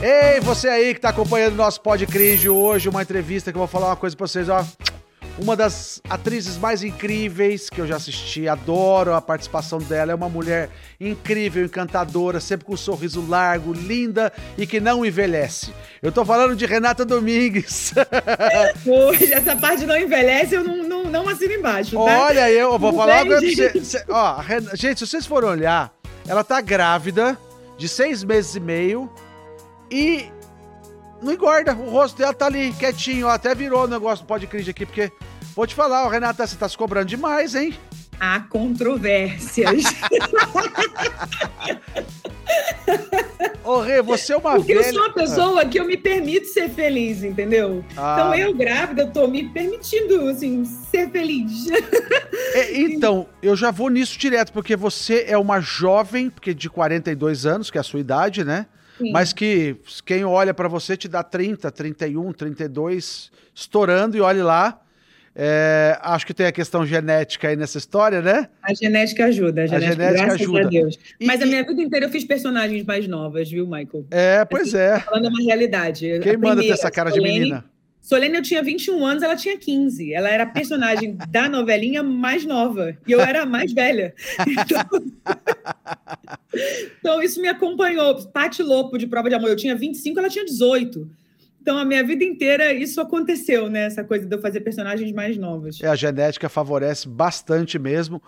Ei, 0.00 0.38
você 0.40 0.68
aí 0.68 0.94
que 0.94 1.00
tá 1.00 1.08
acompanhando 1.08 1.54
o 1.54 1.56
nosso 1.56 1.80
Podcringe 1.80 2.48
hoje, 2.48 2.88
uma 2.88 3.02
entrevista 3.02 3.50
que 3.50 3.56
eu 3.56 3.60
vou 3.60 3.66
falar 3.66 3.88
uma 3.88 3.96
coisa 3.96 4.16
pra 4.16 4.28
vocês, 4.28 4.48
ó. 4.48 4.64
Uma 5.36 5.56
das 5.56 6.00
atrizes 6.08 6.56
mais 6.56 6.84
incríveis 6.84 7.68
que 7.68 7.80
eu 7.80 7.86
já 7.86 7.96
assisti, 7.96 8.48
adoro 8.48 9.12
a 9.12 9.20
participação 9.20 9.78
dela. 9.78 10.12
É 10.12 10.14
uma 10.14 10.28
mulher 10.28 10.70
incrível, 11.00 11.64
encantadora, 11.64 12.38
sempre 12.38 12.64
com 12.64 12.74
um 12.74 12.76
sorriso 12.76 13.24
largo, 13.28 13.72
linda 13.72 14.32
e 14.56 14.66
que 14.68 14.78
não 14.78 15.04
envelhece. 15.04 15.74
Eu 16.00 16.12
tô 16.12 16.24
falando 16.24 16.54
de 16.54 16.64
Renata 16.64 17.04
Domingues. 17.04 17.92
Hoje, 18.86 19.32
essa 19.32 19.56
parte 19.56 19.84
não 19.84 19.96
envelhece, 19.96 20.54
eu 20.54 20.62
não, 20.62 20.76
não, 20.84 21.04
não 21.04 21.28
assino 21.28 21.54
embaixo. 21.54 21.96
Tá? 21.96 22.26
Olha, 22.26 22.50
eu 22.50 22.78
vou 22.78 22.92
não 22.92 22.98
falar 22.98 23.20
agora 23.20 23.40
pra 23.40 23.80
você. 23.80 24.04
Ó, 24.08 24.42
gente, 24.74 25.00
se 25.00 25.06
vocês 25.08 25.26
forem 25.26 25.50
olhar, 25.50 25.92
ela 26.26 26.44
tá 26.44 26.60
grávida 26.60 27.36
de 27.76 27.88
seis 27.88 28.22
meses 28.22 28.54
e 28.54 28.60
meio 28.60 29.10
e 29.90 30.30
não 31.22 31.32
engorda. 31.32 31.74
O 31.74 31.90
rosto 31.90 32.18
dela 32.18 32.34
tá 32.34 32.46
ali, 32.46 32.72
quietinho. 32.72 33.28
Até 33.28 33.54
virou 33.54 33.84
o 33.84 33.88
negócio 33.88 34.24
do 34.24 34.28
podcast 34.28 34.70
aqui, 34.70 34.86
porque. 34.86 35.12
Vou 35.54 35.66
te 35.66 35.74
falar, 35.74 36.04
ó, 36.04 36.08
Renata, 36.08 36.46
você 36.46 36.56
tá 36.56 36.68
se 36.68 36.78
cobrando 36.78 37.06
demais, 37.06 37.54
hein? 37.56 37.74
Há 38.20 38.40
controvérsias. 38.40 39.82
Ô, 43.64 43.80
Rê, 43.80 44.00
você 44.00 44.32
é 44.32 44.36
uma 44.36 44.54
Porque 44.54 44.74
velha... 44.74 44.86
eu 44.86 44.92
sou 44.92 45.02
uma 45.02 45.12
pessoa 45.12 45.64
que 45.66 45.78
eu 45.78 45.84
me 45.84 45.96
permito 45.96 46.46
ser 46.46 46.70
feliz, 46.70 47.22
entendeu? 47.22 47.84
Ah. 47.96 48.14
Então 48.14 48.34
eu 48.34 48.54
grávida, 48.54 49.02
eu 49.02 49.10
tô 49.10 49.28
me 49.28 49.48
permitindo, 49.50 50.28
assim, 50.28 50.64
ser 50.64 51.10
feliz. 51.10 51.66
É, 52.54 52.80
então, 52.80 53.26
eu 53.42 53.54
já 53.54 53.70
vou 53.70 53.90
nisso 53.90 54.18
direto, 54.18 54.52
porque 54.52 54.74
você 54.74 55.26
é 55.28 55.36
uma 55.36 55.60
jovem, 55.60 56.30
porque 56.30 56.54
de 56.54 56.70
42 56.70 57.44
anos, 57.44 57.70
que 57.70 57.76
é 57.76 57.80
a 57.80 57.84
sua 57.84 58.00
idade, 58.00 58.42
né? 58.42 58.66
Mas 59.12 59.32
que 59.32 59.76
quem 60.04 60.24
olha 60.24 60.52
para 60.52 60.68
você 60.68 60.96
te 60.96 61.08
dá 61.08 61.22
30, 61.22 61.70
31, 61.70 62.32
32, 62.32 63.30
estourando 63.54 64.16
e 64.16 64.20
olhe 64.20 64.42
lá. 64.42 64.80
É, 65.40 65.96
acho 66.02 66.26
que 66.26 66.34
tem 66.34 66.46
a 66.46 66.52
questão 66.52 66.84
genética 66.84 67.46
aí 67.46 67.54
nessa 67.54 67.78
história, 67.78 68.20
né? 68.20 68.48
A 68.60 68.74
genética 68.74 69.26
ajuda, 69.26 69.62
a 69.62 69.66
genética, 69.66 69.92
a 69.92 70.08
genética 70.08 70.32
ajuda. 70.32 70.66
a 70.66 70.68
Deus. 70.68 70.98
E, 71.20 71.26
Mas 71.26 71.40
a 71.40 71.46
minha 71.46 71.62
vida 71.62 71.80
inteira 71.80 72.06
eu 72.06 72.10
fiz 72.10 72.24
personagens 72.24 72.84
mais 72.84 73.06
novas, 73.06 73.48
viu, 73.48 73.64
Michael? 73.64 74.04
É, 74.10 74.44
pois 74.44 74.74
assim, 74.74 74.96
é. 74.96 74.98
Falando 74.98 75.28
uma 75.28 75.40
realidade. 75.40 76.18
Quem 76.20 76.32
a 76.32 76.38
manda 76.38 76.56
primeira, 76.56 76.62
ter 76.62 76.70
essa 76.70 76.90
cara 76.90 77.10
Solene, 77.10 77.32
de 77.32 77.38
menina? 77.38 77.64
Solene, 78.08 78.36
eu 78.36 78.42
tinha 78.42 78.62
21 78.62 79.04
anos, 79.04 79.22
ela 79.22 79.36
tinha 79.36 79.58
15. 79.58 80.14
Ela 80.14 80.30
era 80.30 80.44
a 80.44 80.46
personagem 80.46 81.18
da 81.28 81.46
novelinha 81.46 82.02
mais 82.02 82.42
nova. 82.42 82.96
E 83.06 83.12
eu 83.12 83.20
era 83.20 83.42
a 83.42 83.46
mais 83.46 83.70
velha. 83.70 84.14
Então... 84.46 85.02
então, 87.00 87.22
isso 87.22 87.38
me 87.38 87.48
acompanhou. 87.48 88.26
Pati 88.28 88.62
Lopo, 88.62 88.96
de 88.96 89.06
Prova 89.06 89.28
de 89.28 89.34
Amor, 89.34 89.50
eu 89.50 89.56
tinha 89.56 89.76
25, 89.76 90.18
ela 90.18 90.30
tinha 90.30 90.46
18. 90.46 91.06
Então, 91.60 91.76
a 91.76 91.84
minha 91.84 92.02
vida 92.02 92.24
inteira 92.24 92.72
isso 92.72 92.98
aconteceu, 92.98 93.68
né? 93.68 93.84
Essa 93.84 94.02
coisa 94.02 94.24
de 94.24 94.34
eu 94.34 94.40
fazer 94.40 94.60
personagens 94.60 95.12
mais 95.12 95.36
novas. 95.36 95.78
É, 95.82 95.86
a 95.86 95.94
genética 95.94 96.48
favorece 96.48 97.06
bastante 97.06 97.78
mesmo. 97.78 98.22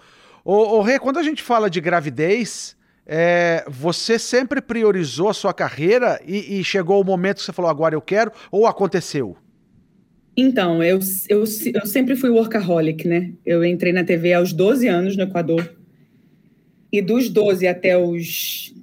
Ô, 0.45 0.77
ô 0.77 0.83
Rê, 0.83 0.99
quando 0.99 1.19
a 1.19 1.23
gente 1.23 1.43
fala 1.43 1.71
de 1.71 1.81
gravidez, 1.81 2.77
é, 3.07 3.65
você 3.67 4.19
sempre 4.19 4.61
priorizou 4.61 5.31
a 5.31 5.35
sua 5.35 5.55
carreira 5.55 6.21
e, 6.27 6.61
e, 6.61 6.65
chegou 6.65 7.01
o 7.01 7.05
momento 7.05 7.39
que 7.39 7.45
você 7.45 7.53
falou, 7.53 7.71
agora 7.71 7.95
eu 7.95 8.03
quero, 8.03 8.31
ou 8.51 8.67
aconteceu? 8.67 9.39
Então, 10.43 10.83
eu, 10.83 10.99
eu, 11.29 11.45
eu 11.75 11.87
sempre 11.87 12.17
fui 12.17 12.31
workaholic, 12.31 13.07
né? 13.07 13.31
Eu 13.45 13.63
entrei 13.63 13.93
na 13.93 14.03
TV 14.03 14.33
aos 14.33 14.55
12 14.55 14.89
anos 14.89 15.15
no 15.15 15.25
Equador. 15.25 15.77
E 16.91 17.03
dos 17.03 17.29
12 17.29 17.69
até 17.69 17.99
os 17.99 18.75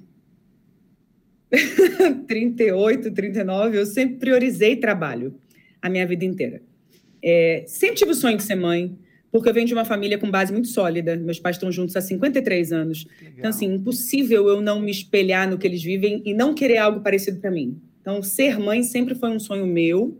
38, 2.28 3.10
39, 3.10 3.76
eu 3.76 3.86
sempre 3.86 4.18
priorizei 4.18 4.76
trabalho 4.76 5.34
a 5.82 5.90
minha 5.90 6.06
vida 6.06 6.24
inteira. 6.24 6.62
É, 7.20 7.64
sempre 7.66 7.96
tive 7.96 8.12
o 8.12 8.14
sonho 8.14 8.36
de 8.36 8.44
ser 8.44 8.54
mãe, 8.54 8.96
porque 9.32 9.48
eu 9.48 9.52
venho 9.52 9.66
de 9.66 9.74
uma 9.74 9.84
família 9.84 10.16
com 10.16 10.30
base 10.30 10.52
muito 10.52 10.68
sólida. 10.68 11.16
Meus 11.16 11.40
pais 11.40 11.56
estão 11.56 11.72
juntos 11.72 11.96
há 11.96 12.00
53 12.00 12.72
anos. 12.72 13.04
Legal. 13.04 13.34
Então, 13.36 13.50
assim, 13.50 13.74
impossível 13.74 14.46
eu 14.46 14.60
não 14.60 14.78
me 14.78 14.92
espelhar 14.92 15.50
no 15.50 15.58
que 15.58 15.66
eles 15.66 15.82
vivem 15.82 16.22
e 16.24 16.32
não 16.32 16.54
querer 16.54 16.78
algo 16.78 17.00
parecido 17.00 17.40
para 17.40 17.50
mim. 17.50 17.80
Então, 18.00 18.22
ser 18.22 18.60
mãe 18.60 18.84
sempre 18.84 19.16
foi 19.16 19.30
um 19.30 19.40
sonho 19.40 19.66
meu. 19.66 20.16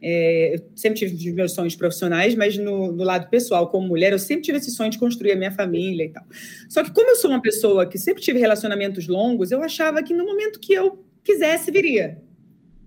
É, 0.00 0.54
eu 0.54 0.70
sempre 0.76 1.00
tive 1.00 1.32
meus 1.32 1.52
sonhos 1.52 1.74
profissionais, 1.74 2.34
mas 2.34 2.56
no, 2.56 2.92
no, 2.92 3.04
lado 3.04 3.28
pessoal, 3.28 3.68
como 3.68 3.88
mulher, 3.88 4.12
eu 4.12 4.18
sempre 4.18 4.44
tive 4.44 4.58
esse 4.58 4.70
sonho 4.70 4.90
de 4.90 4.98
construir 4.98 5.32
a 5.32 5.36
minha 5.36 5.50
família 5.50 6.04
e 6.04 6.08
tal. 6.10 6.24
Só 6.68 6.84
que, 6.84 6.92
como 6.92 7.10
eu 7.10 7.16
sou 7.16 7.30
uma 7.30 7.42
pessoa 7.42 7.84
que 7.86 7.98
sempre 7.98 8.22
tive 8.22 8.38
relacionamentos 8.38 9.08
longos, 9.08 9.50
eu 9.50 9.62
achava 9.62 10.02
que 10.02 10.14
no 10.14 10.24
momento 10.24 10.60
que 10.60 10.72
eu 10.72 11.04
quisesse, 11.24 11.70
viria. 11.70 12.22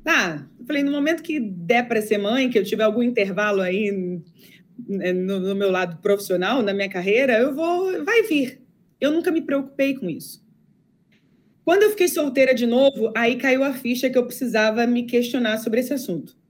Ah, 0.06 0.46
eu 0.60 0.66
falei, 0.66 0.84
no 0.84 0.92
momento 0.92 1.22
que 1.22 1.40
der 1.40 1.88
para 1.88 2.02
ser 2.02 2.18
mãe, 2.18 2.50
que 2.50 2.58
eu 2.58 2.64
tiver 2.64 2.84
algum 2.84 3.04
intervalo 3.04 3.62
aí 3.62 3.92
no, 4.88 5.40
no 5.40 5.56
meu 5.56 5.70
lado 5.70 6.02
profissional, 6.02 6.64
na 6.64 6.74
minha 6.74 6.90
carreira, 6.90 7.38
eu 7.38 7.54
vou, 7.54 8.04
vai 8.06 8.24
vir. 8.24 8.62
Eu 9.00 9.12
nunca 9.12 9.32
me 9.32 9.42
preocupei 9.42 9.96
com 9.96 10.10
isso. 10.10 10.42
Quando 11.64 11.84
eu 11.84 11.90
fiquei 11.92 12.08
solteira 12.08 12.56
de 12.56 12.66
novo, 12.66 13.12
aí 13.16 13.36
caiu 13.36 13.64
a 13.64 13.74
ficha 13.74 14.10
que 14.10 14.18
eu 14.18 14.26
precisava 14.26 14.88
me 14.88 15.04
questionar 15.04 15.58
sobre 15.58 15.82
esse 15.82 15.94
assunto 15.94 16.41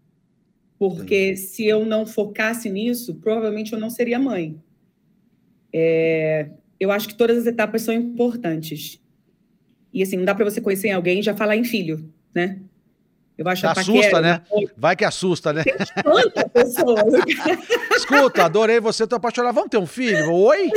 porque 0.82 1.38
se 1.38 1.68
eu 1.68 1.86
não 1.86 2.08
focasse 2.08 2.68
nisso, 2.68 3.14
provavelmente 3.14 3.72
eu 3.72 3.78
não 3.78 3.92
seria 3.92 4.18
mãe. 4.18 4.60
É, 5.72 6.50
eu 6.80 6.90
acho 6.90 7.08
que 7.08 7.14
todas 7.14 7.38
as 7.38 7.46
etapas 7.46 7.84
são 7.84 7.94
importantes. 7.94 9.00
E 9.94 10.02
assim, 10.02 10.18
não 10.18 10.26
dá 10.26 10.34
para 10.34 10.44
você 10.44 10.60
conhecer 10.60 10.90
alguém 10.90 11.20
e 11.20 11.22
já 11.22 11.36
falar 11.36 11.56
em 11.56 11.64
filho, 11.64 12.12
né? 12.34 12.60
Eu 13.38 13.48
acho 13.48 13.68
Assusta, 13.68 14.22
né? 14.22 14.42
Vai 14.76 14.96
que 14.96 15.06
assusta, 15.06 15.54
né? 15.54 15.62
Escuta, 17.96 18.46
adorei 18.46 18.80
você, 18.80 19.06
tô 19.06 19.18
apaixonado. 19.18 19.54
Vamos 19.54 19.70
ter 19.70 19.78
um 19.78 19.86
filho? 19.86 20.34
Oi? 20.34 20.72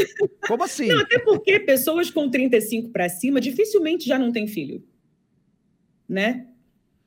Como 0.47 0.65
assim? 0.65 0.89
Não, 0.89 1.01
até 1.01 1.19
porque 1.21 1.61
pessoas 1.61 2.11
com 2.11 2.29
35 2.29 2.91
para 2.91 3.09
cima 3.09 3.41
dificilmente 3.41 4.07
já 4.07 4.19
não 4.19 4.31
têm 4.31 4.47
filho. 4.47 4.85
Né? 6.07 6.47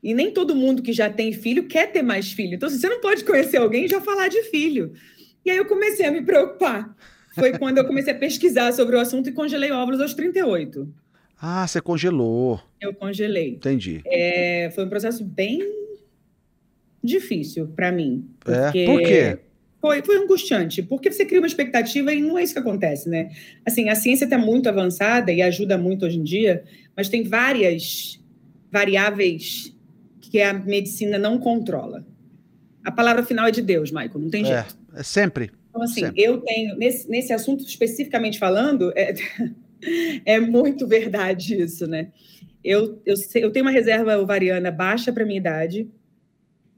E 0.08 0.14
nem 0.14 0.32
todo 0.32 0.56
mundo 0.56 0.82
que 0.82 0.94
já 0.94 1.10
tem 1.10 1.34
filho 1.34 1.68
quer 1.68 1.92
ter 1.92 2.02
mais 2.02 2.32
filho. 2.32 2.56
Então, 2.56 2.70
você 2.70 2.88
não 2.88 3.02
pode 3.02 3.26
conhecer 3.26 3.58
alguém 3.58 3.84
e 3.84 3.88
já 3.90 4.00
falar 4.00 4.30
de 4.30 4.42
filho. 4.44 4.94
E 5.44 5.52
aí 5.52 5.58
eu 5.58 5.66
comecei 5.66 6.06
a 6.06 6.12
me 6.12 6.22
preocupar. 6.22 6.96
Foi 7.36 7.58
quando 7.60 7.80
eu 7.80 7.86
comecei 7.86 8.14
a 8.14 8.18
pesquisar 8.18 8.72
sobre 8.72 8.96
o 8.96 9.02
assunto 9.02 9.28
e 9.28 9.34
congelei 9.34 9.70
óvulos 9.70 10.00
aos 10.00 10.14
38. 10.14 10.88
Ah, 11.38 11.68
você 11.68 11.82
congelou. 11.82 12.58
Eu 12.80 12.94
congelei. 12.94 13.56
Entendi. 13.56 14.02
É, 14.06 14.72
foi 14.74 14.86
um 14.86 14.90
processo 14.90 15.26
bem 15.26 15.60
difícil 17.04 17.68
para 17.76 17.92
mim. 17.92 18.30
Porque... 18.40 18.80
É? 18.80 18.86
Por 18.86 19.02
quê? 19.02 19.40
Foi, 19.82 20.02
foi 20.04 20.18
angustiante, 20.20 20.82
porque 20.82 21.12
você 21.12 21.26
cria 21.26 21.42
uma 21.42 21.48
expectativa 21.48 22.14
e 22.14 22.22
não 22.22 22.38
é 22.38 22.44
isso 22.44 22.54
que 22.54 22.60
acontece, 22.60 23.10
né? 23.10 23.30
Assim, 23.66 23.90
a 23.90 23.96
ciência 23.96 24.24
está 24.24 24.38
muito 24.38 24.70
avançada 24.70 25.34
e 25.34 25.42
ajuda 25.42 25.78
muito 25.78 26.06
hoje 26.06 26.18
em 26.18 26.24
dia, 26.24 26.64
mas 26.96 27.10
tem 27.10 27.24
várias 27.24 28.22
variáveis 28.72 29.76
que 30.30 30.42
a 30.42 30.54
medicina 30.54 31.18
não 31.18 31.38
controla. 31.38 32.06
A 32.84 32.92
palavra 32.92 33.24
final 33.24 33.48
é 33.48 33.52
de 33.52 33.62
Deus, 33.62 33.92
Michael, 33.92 34.20
não 34.20 34.30
tem 34.30 34.44
é, 34.44 34.46
jeito. 34.46 34.78
É, 34.94 35.00
é 35.00 35.04
sempre. 35.04 35.52
Então, 35.70 35.82
assim, 35.82 36.02
sempre. 36.02 36.22
eu 36.22 36.40
tenho, 36.40 36.76
nesse, 36.78 37.10
nesse 37.10 37.34
assunto 37.34 37.64
especificamente 37.64 38.40
falando, 38.40 38.92
é, 38.96 39.14
é 40.26 40.40
muito 40.40 40.88
verdade 40.88 41.62
isso, 41.62 41.88
né? 41.88 42.12
Eu, 42.64 43.02
eu, 43.06 43.16
eu 43.36 43.52
tenho 43.52 43.66
uma 43.66 43.72
reserva 43.72 44.18
ovariana 44.18 44.72
baixa 44.72 45.12
para 45.12 45.26
minha 45.26 45.38
idade, 45.38 45.90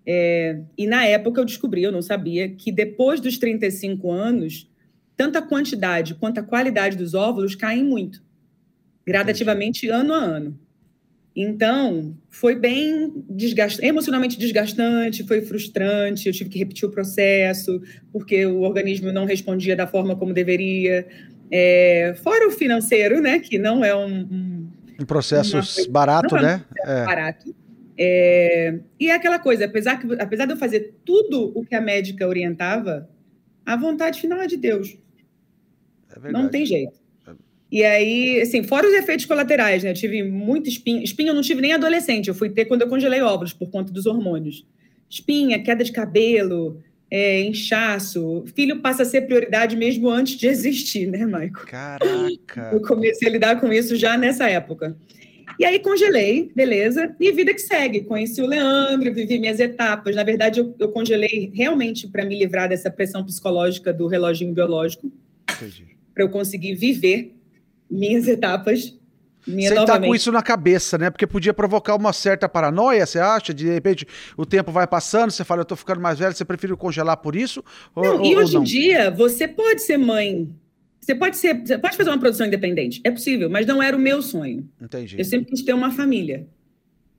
é, 0.06 0.62
e 0.78 0.88
na 0.88 1.06
época 1.06 1.40
eu 1.40 1.46
descobri, 1.46 1.84
eu 1.84 1.92
não 1.92 2.02
sabia, 2.02 2.50
que 2.50 2.72
depois 2.72 3.20
dos 3.20 3.38
35 3.38 4.12
anos, 4.12 4.70
tanto 5.16 5.38
a 5.38 5.42
quantidade 5.42 6.16
quanto 6.16 6.40
a 6.40 6.44
qualidade 6.44 6.98
dos 6.98 7.14
óvulos 7.14 7.56
caem 7.56 7.84
muito, 7.84 8.24
gradativamente, 9.06 9.88
ano 9.88 10.14
a 10.14 10.18
ano. 10.18 10.60
Então, 11.36 12.18
foi 12.30 12.56
bem 12.56 13.14
desgastante, 13.30 13.88
emocionalmente 13.88 14.38
desgastante, 14.38 15.26
foi 15.26 15.42
frustrante, 15.42 16.28
eu 16.28 16.34
tive 16.34 16.50
que 16.50 16.60
repetir 16.60 16.88
o 16.88 16.92
processo, 16.92 17.82
porque 18.12 18.46
o 18.46 18.62
organismo 18.62 19.12
não 19.12 19.26
respondia 19.26 19.76
da 19.76 19.88
forma 19.88 20.16
como 20.16 20.34
deveria. 20.34 21.08
É, 21.52 22.16
fora 22.22 22.48
o 22.48 22.52
financeiro, 22.52 23.22
né, 23.22 23.40
que 23.40 23.58
não 23.58 23.84
é 23.86 23.96
um... 23.96 24.22
Um, 24.22 24.68
um 25.02 25.06
processo 25.06 25.58
barato, 25.90 26.36
é 26.36 26.40
um 26.40 26.42
né? 26.42 26.66
É. 26.86 27.06
Barato. 27.06 27.56
É, 27.98 28.80
e 29.00 29.10
é 29.10 29.14
aquela 29.14 29.40
coisa, 29.40 29.66
apesar, 29.66 29.98
que, 30.00 30.08
apesar 30.20 30.46
de 30.46 30.54
eu 30.54 30.58
fazer 30.58 30.96
tudo 31.06 31.52
o 31.54 31.66
que 31.66 31.76
a 31.76 31.82
médica 31.82 32.28
orientava, 32.28 33.10
a 33.66 33.76
vontade 33.76 34.20
final 34.20 34.40
é 34.42 34.48
de 34.48 34.58
Deus. 34.58 34.98
É 36.10 36.32
não 36.32 36.50
tem 36.50 36.66
jeito. 36.66 36.99
E 37.72 37.84
aí, 37.84 38.42
assim, 38.42 38.64
fora 38.64 38.88
os 38.88 38.94
efeitos 38.94 39.26
colaterais, 39.26 39.84
né? 39.84 39.92
Eu 39.92 39.96
tive 39.96 40.24
muito 40.24 40.68
espinho. 40.68 41.04
Espinho 41.04 41.30
eu 41.30 41.36
não 41.36 41.42
tive 41.42 41.62
nem 41.62 41.74
adolescente, 41.74 42.28
eu 42.28 42.34
fui 42.34 42.50
ter 42.50 42.66
quando 42.66 42.82
eu 42.82 42.90
congelei 42.90 43.22
óvulos, 43.22 43.54
por 43.54 43.70
conta 43.70 43.94
dos 43.94 44.06
hormônios. 44.06 44.66
Espinha, 45.10 45.62
queda 45.62 45.84
de 45.84 45.92
cabelo, 45.92 46.82
é, 47.12 47.42
inchaço. 47.42 48.44
Filho 48.56 48.80
passa 48.80 49.04
a 49.04 49.06
ser 49.06 49.22
prioridade 49.22 49.76
mesmo 49.76 50.10
antes 50.10 50.36
de 50.36 50.48
existir, 50.50 51.08
né, 51.08 51.26
Maico? 51.26 51.66
Caraca! 51.68 52.72
Eu 52.74 52.82
comecei 52.82 53.28
a 53.28 53.32
lidar 53.32 53.60
com 53.60 53.72
isso 53.72 53.96
já 53.96 54.18
nessa 54.18 54.50
época. 54.50 54.98
E 55.60 55.66
aí 55.66 55.80
congelei, 55.80 56.52
beleza, 56.56 57.14
e 57.20 57.32
vida 57.32 57.54
que 57.54 57.60
segue. 57.60 58.02
Conheci 58.02 58.42
o 58.42 58.48
Leandro, 58.48 59.14
vivi 59.14 59.38
minhas 59.38 59.60
etapas. 59.60 60.16
Na 60.16 60.24
verdade, 60.24 60.60
eu, 60.60 60.74
eu 60.80 60.90
congelei 60.90 61.52
realmente 61.54 62.08
para 62.08 62.24
me 62.24 62.38
livrar 62.38 62.70
dessa 62.70 62.90
pressão 62.90 63.26
psicológica 63.26 63.92
do 63.92 64.08
reloginho 64.08 64.54
biológico. 64.54 65.12
Para 66.14 66.24
eu 66.24 66.30
conseguir 66.30 66.76
viver 66.76 67.36
minhas 67.90 68.28
etapas. 68.28 68.96
Minha 69.48 69.70
Você 69.70 69.86
tá 69.86 70.00
com 70.00 70.14
isso 70.14 70.32
na 70.32 70.44
cabeça, 70.44 70.98
né? 70.98 71.10
Porque 71.10 71.26
podia 71.26 71.54
provocar 71.54 71.96
uma 71.96 72.14
certa 72.14 72.48
paranoia, 72.48 73.06
você 73.06 73.20
acha? 73.20 73.54
De 73.54 73.68
repente 73.68 74.06
o 74.38 74.46
tempo 74.46 74.72
vai 74.72 74.86
passando, 74.86 75.32
você 75.32 75.44
fala, 75.44 75.62
eu 75.62 75.66
tô 75.66 75.76
ficando 75.76 76.02
mais 76.02 76.20
velho, 76.20 76.36
você 76.36 76.46
prefere 76.46 76.76
congelar 76.76 77.18
por 77.18 77.36
isso? 77.36 77.64
Não, 77.96 78.18
ou, 78.18 78.26
e 78.26 78.36
hoje 78.36 78.58
em 78.58 78.64
dia, 78.64 79.10
você 79.10 79.48
pode 79.48 79.82
ser 79.82 79.98
mãe 79.98 80.54
você 81.10 81.16
pode 81.16 81.38
ser, 81.38 81.66
você 81.66 81.76
pode 81.76 81.98
fazer 81.98 82.12
uma 82.12 82.20
produção 82.20 82.46
independente, 82.46 83.02
é 83.04 83.10
possível, 83.10 83.50
mas 83.50 83.66
não 83.66 83.82
era 83.82 83.98
o 83.98 84.00
meu 84.00 84.22
sonho. 84.22 84.70
Entendi. 84.80 85.16
Eu 85.18 85.26
sempre 85.26 85.50
quis 85.50 85.64
ter 85.64 85.74
uma 85.74 85.92
família. 85.92 86.46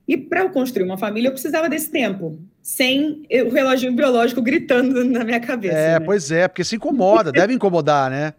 E 0.06 0.16
para 0.16 0.42
eu 0.42 0.50
construir 0.50 0.84
uma 0.84 0.96
família, 0.96 1.26
eu 1.26 1.32
precisava 1.32 1.68
desse 1.68 1.90
tempo, 1.90 2.38
sem 2.62 3.22
o 3.44 3.48
relógio 3.48 3.90
biológico 3.92 4.40
gritando 4.42 5.04
na 5.04 5.24
minha 5.24 5.40
cabeça. 5.40 5.76
É, 5.76 5.98
né? 5.98 6.06
pois 6.06 6.30
é, 6.30 6.46
porque 6.46 6.62
se 6.62 6.76
incomoda, 6.76 7.32
deve 7.32 7.52
incomodar, 7.52 8.10
né? 8.10 8.32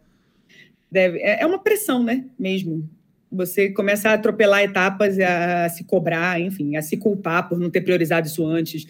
Deve. 0.92 1.20
É, 1.20 1.42
é 1.42 1.46
uma 1.46 1.60
pressão, 1.60 2.04
né? 2.04 2.26
Mesmo. 2.38 2.90
Você 3.32 3.70
começa 3.70 4.10
a 4.10 4.14
atropelar 4.14 4.62
etapas, 4.62 5.18
a, 5.18 5.70
se 5.70 5.86
cobrar, 5.86 6.42
enfim, 6.42 6.76
a 6.76 6.82
se 6.82 6.98
culpar 6.98 7.48
por 7.48 7.58
não 7.58 7.70
ter 7.70 7.80
priorizado 7.80 8.28
isso 8.28 8.46
antes. 8.46 8.86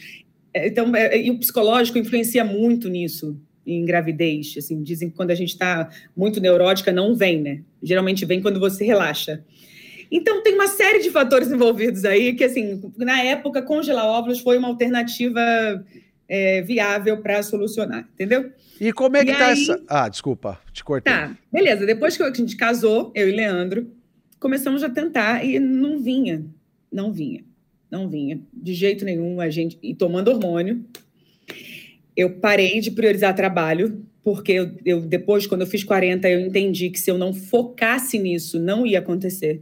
É, 0.51 0.67
então, 0.67 0.95
é, 0.95 1.21
e 1.21 1.29
o 1.29 1.37
psicológico 1.37 1.99
influencia 1.99 2.43
muito 2.43 2.89
nisso 2.89 3.39
em 3.65 3.85
gravidez. 3.85 4.55
Assim, 4.57 4.81
dizem 4.81 5.09
que 5.11 5.15
quando 5.15 5.29
a 5.29 5.35
gente 5.35 5.49
está 5.49 5.89
muito 6.17 6.41
neurótica, 6.41 6.91
não 6.91 7.15
vem, 7.15 7.39
né? 7.39 7.61
Geralmente 7.83 8.25
vem 8.25 8.41
quando 8.41 8.59
você 8.59 8.83
relaxa. 8.83 9.43
Então, 10.11 10.41
tem 10.43 10.55
uma 10.55 10.67
série 10.67 10.99
de 10.99 11.09
fatores 11.09 11.51
envolvidos 11.51 12.03
aí 12.03 12.33
que, 12.33 12.43
assim, 12.43 12.81
na 12.97 13.21
época, 13.21 13.61
congelar 13.61 14.05
óvulos 14.05 14.39
foi 14.39 14.57
uma 14.57 14.67
alternativa 14.67 15.39
é, 16.31 16.61
viável 16.61 17.17
para 17.17 17.43
solucionar, 17.43 18.07
entendeu? 18.13 18.53
E 18.79 18.93
como 18.93 19.17
é 19.17 19.25
que 19.25 19.31
e 19.31 19.35
tá 19.35 19.47
aí... 19.47 19.61
essa. 19.61 19.83
Ah, 19.85 20.07
desculpa, 20.07 20.57
te 20.71 20.81
cortei. 20.81 21.11
Tá, 21.11 21.37
beleza. 21.51 21.85
Depois 21.85 22.15
que 22.15 22.23
a 22.23 22.33
gente 22.33 22.55
casou, 22.55 23.11
eu 23.13 23.27
e 23.27 23.33
Leandro, 23.33 23.91
começamos 24.39 24.81
a 24.81 24.89
tentar 24.89 25.43
e 25.43 25.59
não 25.59 25.99
vinha. 25.99 26.45
Não 26.89 27.11
vinha. 27.11 27.43
Não 27.91 28.07
vinha. 28.07 28.39
De 28.53 28.73
jeito 28.73 29.03
nenhum, 29.03 29.41
a 29.41 29.49
gente. 29.49 29.77
E 29.83 29.93
tomando 29.93 30.29
hormônio, 30.29 30.85
eu 32.15 32.29
parei 32.39 32.79
de 32.79 32.91
priorizar 32.91 33.35
trabalho, 33.35 34.01
porque 34.23 34.53
eu, 34.53 34.71
eu, 34.85 35.01
depois, 35.01 35.45
quando 35.45 35.61
eu 35.61 35.67
fiz 35.67 35.83
40, 35.83 36.29
eu 36.29 36.39
entendi 36.39 36.89
que 36.89 36.99
se 36.99 37.11
eu 37.11 37.17
não 37.17 37.33
focasse 37.33 38.17
nisso, 38.17 38.57
não 38.57 38.85
ia 38.85 38.99
acontecer. 38.99 39.61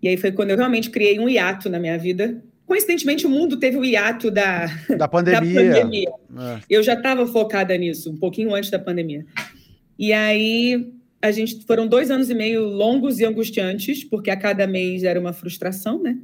E 0.00 0.06
aí 0.06 0.16
foi 0.16 0.30
quando 0.30 0.50
eu 0.50 0.56
realmente 0.56 0.88
criei 0.88 1.18
um 1.18 1.28
hiato 1.28 1.68
na 1.68 1.80
minha 1.80 1.98
vida. 1.98 2.40
Coincidentemente, 2.70 3.26
o 3.26 3.30
mundo 3.30 3.56
teve 3.56 3.76
o 3.76 3.84
hiato 3.84 4.30
da, 4.30 4.66
da 4.96 5.08
pandemia. 5.08 5.40
Da 5.40 5.80
pandemia. 5.80 6.10
É. 6.38 6.60
Eu 6.70 6.82
já 6.82 6.94
estava 6.94 7.26
focada 7.26 7.76
nisso, 7.76 8.12
um 8.12 8.16
pouquinho 8.16 8.54
antes 8.54 8.70
da 8.70 8.78
pandemia. 8.78 9.26
E 9.98 10.12
aí, 10.12 10.92
a 11.20 11.32
gente 11.32 11.64
foram 11.66 11.88
dois 11.88 12.12
anos 12.12 12.30
e 12.30 12.34
meio 12.34 12.64
longos 12.64 13.18
e 13.18 13.24
angustiantes, 13.24 14.04
porque 14.04 14.30
a 14.30 14.36
cada 14.36 14.68
mês 14.68 15.02
era 15.02 15.18
uma 15.18 15.32
frustração, 15.32 16.00
né? 16.00 16.16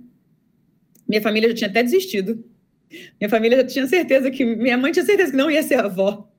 Minha 1.08 1.20
família 1.20 1.48
já 1.48 1.54
tinha 1.56 1.70
até 1.70 1.82
desistido 1.82 2.44
minha 3.20 3.28
família 3.28 3.58
já 3.58 3.64
tinha 3.64 3.86
certeza 3.86 4.30
que. 4.30 4.44
Minha 4.44 4.78
mãe 4.78 4.92
tinha 4.92 5.04
certeza 5.04 5.30
que 5.30 5.36
não 5.36 5.50
ia 5.50 5.62
ser 5.62 5.80
avó. 5.80 6.30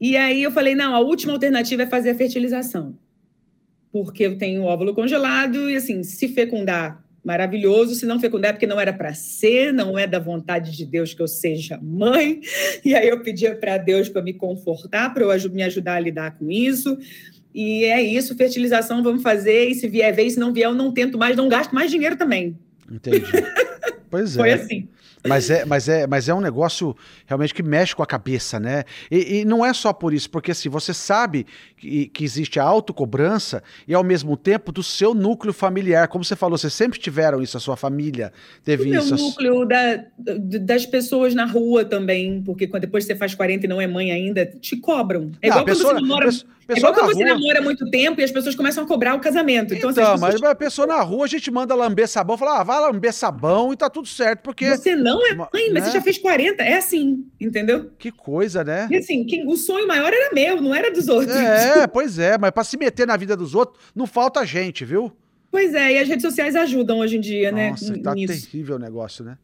E 0.00 0.16
aí 0.16 0.42
eu 0.42 0.50
falei: 0.50 0.74
não, 0.74 0.94
a 0.94 1.00
última 1.00 1.32
alternativa 1.32 1.82
é 1.82 1.86
fazer 1.86 2.10
a 2.10 2.14
fertilização. 2.14 2.98
Porque 3.92 4.24
eu 4.24 4.38
tenho 4.38 4.62
óvulo 4.62 4.94
congelado 4.94 5.68
e, 5.68 5.76
assim, 5.76 6.02
se 6.02 6.28
fecundar, 6.28 7.04
maravilhoso. 7.24 7.94
Se 7.94 8.06
não 8.06 8.20
fecundar, 8.20 8.50
é 8.50 8.52
porque 8.52 8.66
não 8.66 8.80
era 8.80 8.92
para 8.92 9.14
ser, 9.14 9.72
não 9.72 9.98
é 9.98 10.06
da 10.06 10.18
vontade 10.18 10.76
de 10.76 10.84
Deus 10.84 11.14
que 11.14 11.22
eu 11.22 11.28
seja 11.28 11.78
mãe. 11.82 12.40
E 12.84 12.94
aí 12.94 13.08
eu 13.08 13.20
pedia 13.20 13.54
para 13.54 13.76
Deus 13.76 14.08
para 14.08 14.22
me 14.22 14.32
confortar, 14.32 15.12
para 15.12 15.22
eu 15.22 15.50
me 15.50 15.62
ajudar 15.62 15.94
a 15.94 16.00
lidar 16.00 16.36
com 16.38 16.50
isso. 16.50 16.96
E 17.54 17.84
é 17.84 18.00
isso, 18.00 18.36
fertilização 18.36 19.02
vamos 19.02 19.22
fazer. 19.22 19.68
E 19.68 19.74
se 19.74 19.86
vier, 19.88 20.14
ver, 20.14 20.30
se 20.30 20.38
não 20.38 20.52
vier, 20.52 20.68
eu 20.68 20.74
não 20.74 20.92
tento 20.92 21.18
mais, 21.18 21.36
não 21.36 21.48
gasto 21.48 21.72
mais 21.72 21.90
dinheiro 21.90 22.16
também. 22.16 22.56
Entendi. 22.90 23.24
Pois 24.10 24.36
é. 24.36 24.38
Foi 24.38 24.52
assim. 24.52 24.88
Mas 25.26 25.50
é, 25.50 25.64
mas, 25.64 25.88
é, 25.88 26.06
mas 26.06 26.28
é 26.28 26.34
um 26.34 26.40
negócio 26.40 26.96
realmente 27.26 27.52
que 27.52 27.62
mexe 27.62 27.94
com 27.94 28.02
a 28.02 28.06
cabeça, 28.06 28.58
né? 28.58 28.84
E, 29.10 29.40
e 29.40 29.44
não 29.44 29.64
é 29.64 29.72
só 29.74 29.92
por 29.92 30.14
isso, 30.14 30.30
porque 30.30 30.50
assim, 30.52 30.68
você 30.68 30.94
sabe 30.94 31.46
que, 31.76 32.06
que 32.06 32.24
existe 32.24 32.58
a 32.58 32.64
autocobrança 32.64 33.62
e 33.86 33.94
ao 33.94 34.02
mesmo 34.02 34.36
tempo 34.36 34.72
do 34.72 34.82
seu 34.82 35.12
núcleo 35.12 35.52
familiar. 35.52 36.08
Como 36.08 36.24
você 36.24 36.34
falou, 36.34 36.56
vocês 36.56 36.72
sempre 36.72 36.98
tiveram 36.98 37.42
isso, 37.42 37.56
a 37.56 37.60
sua 37.60 37.76
família 37.76 38.32
teve 38.64 38.90
o 38.90 38.94
isso. 38.94 39.14
O 39.14 39.18
núcleo 39.18 39.66
da, 39.66 40.04
das 40.18 40.86
pessoas 40.86 41.34
na 41.34 41.44
rua 41.44 41.84
também, 41.84 42.42
porque 42.42 42.66
quando 42.66 42.82
depois 42.82 43.04
você 43.04 43.14
faz 43.14 43.34
40 43.34 43.66
e 43.66 43.68
não 43.68 43.80
é 43.80 43.86
mãe 43.86 44.10
ainda, 44.10 44.46
te 44.46 44.76
cobram. 44.76 45.30
É 45.42 45.48
igual 45.48 45.64
pessoa, 45.64 45.92
quando 45.92 46.00
você 46.00 46.08
namora. 46.08 46.26
Pessoa, 46.26 46.50
é 46.70 46.78
igual 46.78 46.94
quando 46.94 47.14
você 47.14 47.24
namora 47.24 47.58
há 47.58 47.62
muito 47.62 47.90
tempo 47.90 48.20
e 48.20 48.24
as 48.24 48.30
pessoas 48.30 48.54
começam 48.54 48.84
a 48.84 48.86
cobrar 48.86 49.14
o 49.14 49.20
casamento. 49.20 49.74
Então, 49.74 49.90
então 49.90 50.04
assim, 50.04 50.12
pessoas... 50.12 50.40
mas 50.40 50.50
a 50.50 50.54
pessoa 50.54 50.86
na 50.86 51.00
rua, 51.02 51.24
a 51.24 51.28
gente 51.28 51.50
manda 51.50 51.74
lamber 51.74 52.08
sabão, 52.08 52.38
fala, 52.38 52.60
ah, 52.60 52.64
vai 52.64 52.80
lamber 52.80 53.12
sabão 53.12 53.72
e 53.72 53.76
tá 53.76 53.90
tudo 53.90 53.99
certo, 54.04 54.40
porque... 54.40 54.68
Você 54.70 54.94
não 54.94 55.26
é 55.26 55.34
mãe, 55.34 55.48
mas 55.52 55.72
né? 55.72 55.80
você 55.82 55.92
já 55.92 56.00
fez 56.00 56.18
40, 56.18 56.62
é 56.62 56.76
assim, 56.76 57.26
entendeu? 57.40 57.90
Que 57.98 58.10
coisa, 58.10 58.62
né? 58.64 58.88
E 58.90 58.96
assim, 58.96 59.24
quem, 59.24 59.46
o 59.46 59.56
sonho 59.56 59.86
maior 59.86 60.12
era 60.12 60.32
meu, 60.34 60.60
não 60.60 60.74
era 60.74 60.90
dos 60.90 61.08
outros. 61.08 61.34
É, 61.36 61.86
pois 61.86 62.18
é, 62.18 62.38
mas 62.38 62.50
para 62.50 62.64
se 62.64 62.76
meter 62.76 63.06
na 63.06 63.16
vida 63.16 63.36
dos 63.36 63.54
outros, 63.54 63.82
não 63.94 64.06
falta 64.06 64.44
gente, 64.44 64.84
viu? 64.84 65.12
Pois 65.50 65.74
é, 65.74 65.92
e 65.94 65.98
as 65.98 66.08
redes 66.08 66.22
sociais 66.22 66.54
ajudam 66.54 67.00
hoje 67.00 67.16
em 67.16 67.20
dia, 67.20 67.50
Nossa, 67.50 67.62
né? 67.62 67.70
Nossa, 67.70 68.02
tá 68.02 68.14
nisso. 68.14 68.50
terrível 68.50 68.76
o 68.76 68.78
negócio, 68.78 69.24
né? 69.24 69.36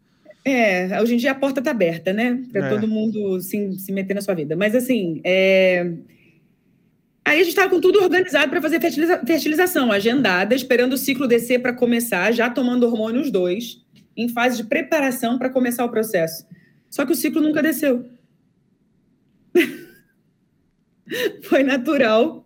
É, 0.45 1.03
hoje 1.03 1.15
em 1.15 1.17
dia 1.17 1.33
a 1.33 1.35
porta 1.35 1.61
tá 1.61 1.73
aberta, 1.73 2.13
né? 2.13 2.41
Para 2.53 2.67
é. 2.67 2.69
todo 2.69 2.87
mundo 2.87 3.41
se, 3.41 3.73
se 3.81 3.91
meter 3.91 4.15
na 4.15 4.21
sua 4.21 4.35
vida. 4.35 4.55
Mas 4.55 4.77
assim, 4.77 5.21
é... 5.25 5.91
Aí 7.25 7.41
a 7.41 7.43
gente 7.43 7.49
estava 7.49 7.69
com 7.69 7.81
tudo 7.81 8.01
organizado 8.01 8.49
para 8.49 8.63
fazer 8.63 8.81
fertiliza 8.81 9.19
fertilização, 9.27 9.91
agendada, 9.91 10.55
esperando 10.55 10.93
o 10.93 10.97
ciclo 10.97 11.27
descer 11.27 11.61
para 11.61 11.73
começar, 11.73 12.31
já 12.31 12.49
tomando 12.49 12.87
hormônios 12.87 13.33
dois, 13.33 13.85
em 14.17 14.29
fase 14.29 14.57
de 14.57 14.65
preparação 14.65 15.39
para 15.39 15.51
começar 15.51 15.85
o 15.85 15.91
processo. 15.91 16.47
Só 16.89 17.05
que 17.05 17.13
o 17.13 17.17
ciclo 17.17 17.43
nunca 17.43 17.63
desceu. 17.63 18.05
Foi 21.43 21.63
natural. 21.63 22.45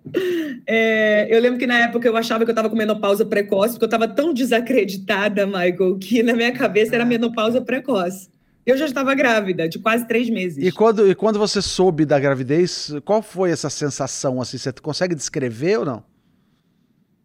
É, 0.67 1.26
eu 1.34 1.40
lembro 1.40 1.58
que 1.58 1.67
na 1.67 1.78
época 1.78 2.06
eu 2.06 2.17
achava 2.17 2.44
que 2.44 2.50
eu 2.50 2.52
estava 2.52 2.69
com 2.69 2.76
menopausa 2.76 3.25
precoce, 3.25 3.75
porque 3.75 3.84
eu 3.84 3.88
estava 3.88 4.06
tão 4.06 4.34
desacreditada, 4.34 5.46
Michael, 5.46 5.98
que 5.98 6.22
na 6.22 6.34
minha 6.34 6.53
cabeça 6.53 6.94
era 6.94 7.05
menopausa 7.05 7.60
precoce. 7.60 8.29
Eu 8.67 8.77
já 8.77 8.84
estava 8.84 9.15
grávida, 9.15 9.69
de 9.69 9.79
quase 9.79 10.06
três 10.06 10.29
meses. 10.29 10.62
E 10.62 10.70
quando, 10.70 11.10
e 11.10 11.15
quando 11.15 11.39
você 11.39 11.62
soube 11.62 12.05
da 12.05 12.19
gravidez, 12.19 12.93
qual 13.05 13.22
foi 13.22 13.50
essa 13.50 13.70
sensação? 13.70 14.41
Assim, 14.41 14.58
você 14.58 14.72
consegue 14.72 15.15
descrever 15.15 15.79
ou 15.79 15.84
não? 15.84 16.09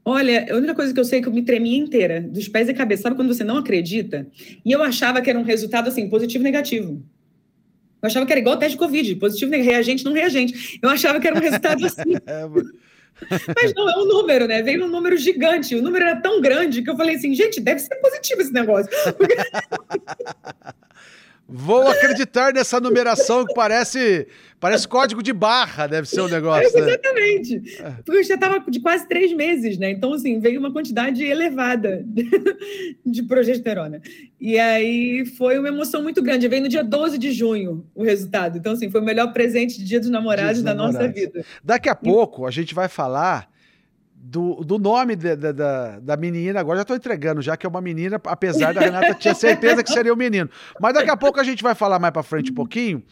Olha, 0.07 0.45
a 0.53 0.55
única 0.55 0.75
coisa 0.75 0.93
que 0.93 0.99
eu 0.99 1.03
sei 1.03 1.17
é 1.17 1.21
que 1.23 1.27
eu 1.27 1.33
me 1.33 1.41
tremia 1.41 1.75
inteira, 1.75 2.21
dos 2.21 2.47
pés 2.47 2.69
e 2.69 2.75
cabeça. 2.75 3.01
Sabe 3.03 3.15
quando 3.15 3.33
você 3.33 3.43
não 3.43 3.57
acredita? 3.57 4.27
E 4.63 4.71
eu 4.71 4.83
achava 4.83 5.19
que 5.19 5.31
era 5.31 5.39
um 5.39 5.43
resultado 5.43 5.87
assim, 5.87 6.07
positivo 6.07 6.43
e 6.43 6.45
negativo. 6.45 7.03
Eu 8.03 8.07
achava 8.07 8.23
que 8.23 8.31
era 8.31 8.39
igual 8.39 8.55
teste 8.57 8.73
de 8.73 8.77
Covid, 8.77 9.15
positivo, 9.15 9.51
reagente, 9.51 10.05
não 10.05 10.13
reagente. 10.13 10.79
Eu 10.79 10.89
achava 10.89 11.19
que 11.19 11.27
era 11.27 11.35
um 11.35 11.41
resultado 11.41 11.83
assim. 11.87 12.13
É, 12.27 12.47
Mas 13.55 13.73
não, 13.73 13.89
é 13.89 13.97
um 13.97 14.05
número, 14.05 14.47
né? 14.47 14.61
Veio 14.61 14.85
um 14.85 14.89
número 14.89 15.17
gigante. 15.17 15.75
O 15.75 15.81
número 15.81 16.05
era 16.05 16.21
tão 16.21 16.39
grande 16.39 16.83
que 16.83 16.89
eu 16.89 16.95
falei 16.95 17.15
assim, 17.15 17.33
gente, 17.33 17.59
deve 17.59 17.79
ser 17.79 17.95
positivo 17.95 18.41
esse 18.41 18.53
negócio. 18.53 18.91
Vou 21.47 21.87
acreditar 21.87 22.51
nessa 22.51 22.79
numeração 22.79 23.45
que 23.45 23.53
parece 23.53 24.27
parece 24.59 24.87
código 24.87 25.21
de 25.21 25.31
barra, 25.31 25.85
deve 25.85 26.07
ser 26.07 26.21
o 26.21 26.25
um 26.25 26.27
negócio. 26.27 26.75
É, 26.75 26.81
exatamente. 26.81 27.59
Né? 27.59 27.97
Porque 28.03 28.19
eu 28.19 28.23
já 28.23 28.33
estava 28.33 28.59
de 28.59 28.79
quase 28.79 29.07
três 29.07 29.31
meses, 29.31 29.77
né? 29.77 29.91
Então, 29.91 30.11
assim, 30.13 30.39
veio 30.39 30.59
uma 30.59 30.73
quantidade 30.73 31.23
elevada 31.23 32.03
de 33.05 33.21
progesterona. 33.23 34.01
E 34.41 34.57
aí 34.57 35.23
foi 35.37 35.59
uma 35.59 35.67
emoção 35.67 36.01
muito 36.01 36.19
grande. 36.23 36.47
Veio 36.47 36.63
no 36.63 36.69
dia 36.69 36.83
12 36.83 37.19
de 37.19 37.31
junho 37.31 37.85
o 37.93 38.03
resultado. 38.03 38.57
Então, 38.57 38.73
assim, 38.73 38.89
foi 38.89 39.01
o 39.01 39.05
melhor 39.05 39.31
presente 39.31 39.77
de 39.77 39.85
Dia 39.85 39.99
dos 39.99 40.09
Namorados 40.09 40.63
da 40.63 40.73
nossa 40.73 41.07
vida. 41.07 41.45
Daqui 41.63 41.87
a 41.87 41.95
pouco 41.95 42.47
a 42.47 42.51
gente 42.51 42.73
vai 42.73 42.89
falar 42.89 43.47
do, 44.27 44.63
do 44.63 44.79
nome 44.79 45.15
da, 45.15 45.51
da, 45.51 45.99
da 45.99 46.17
menina, 46.17 46.59
agora 46.59 46.77
já 46.77 46.81
estou 46.81 46.95
entregando, 46.95 47.43
já 47.43 47.55
que 47.55 47.65
é 47.65 47.69
uma 47.69 47.81
menina, 47.81 48.19
apesar 48.25 48.73
da 48.73 48.81
Renata 48.81 49.13
tinha 49.13 49.35
certeza 49.35 49.83
que 49.83 49.91
seria 49.91 50.11
um 50.11 50.17
menino. 50.17 50.49
Mas 50.81 50.95
daqui 50.95 51.11
a 51.11 51.17
pouco 51.17 51.39
a 51.39 51.43
gente 51.43 51.61
vai 51.61 51.75
falar 51.75 51.99
mais 51.99 52.11
para 52.11 52.23
frente 52.23 52.51
um 52.51 52.55
pouquinho 52.55 53.03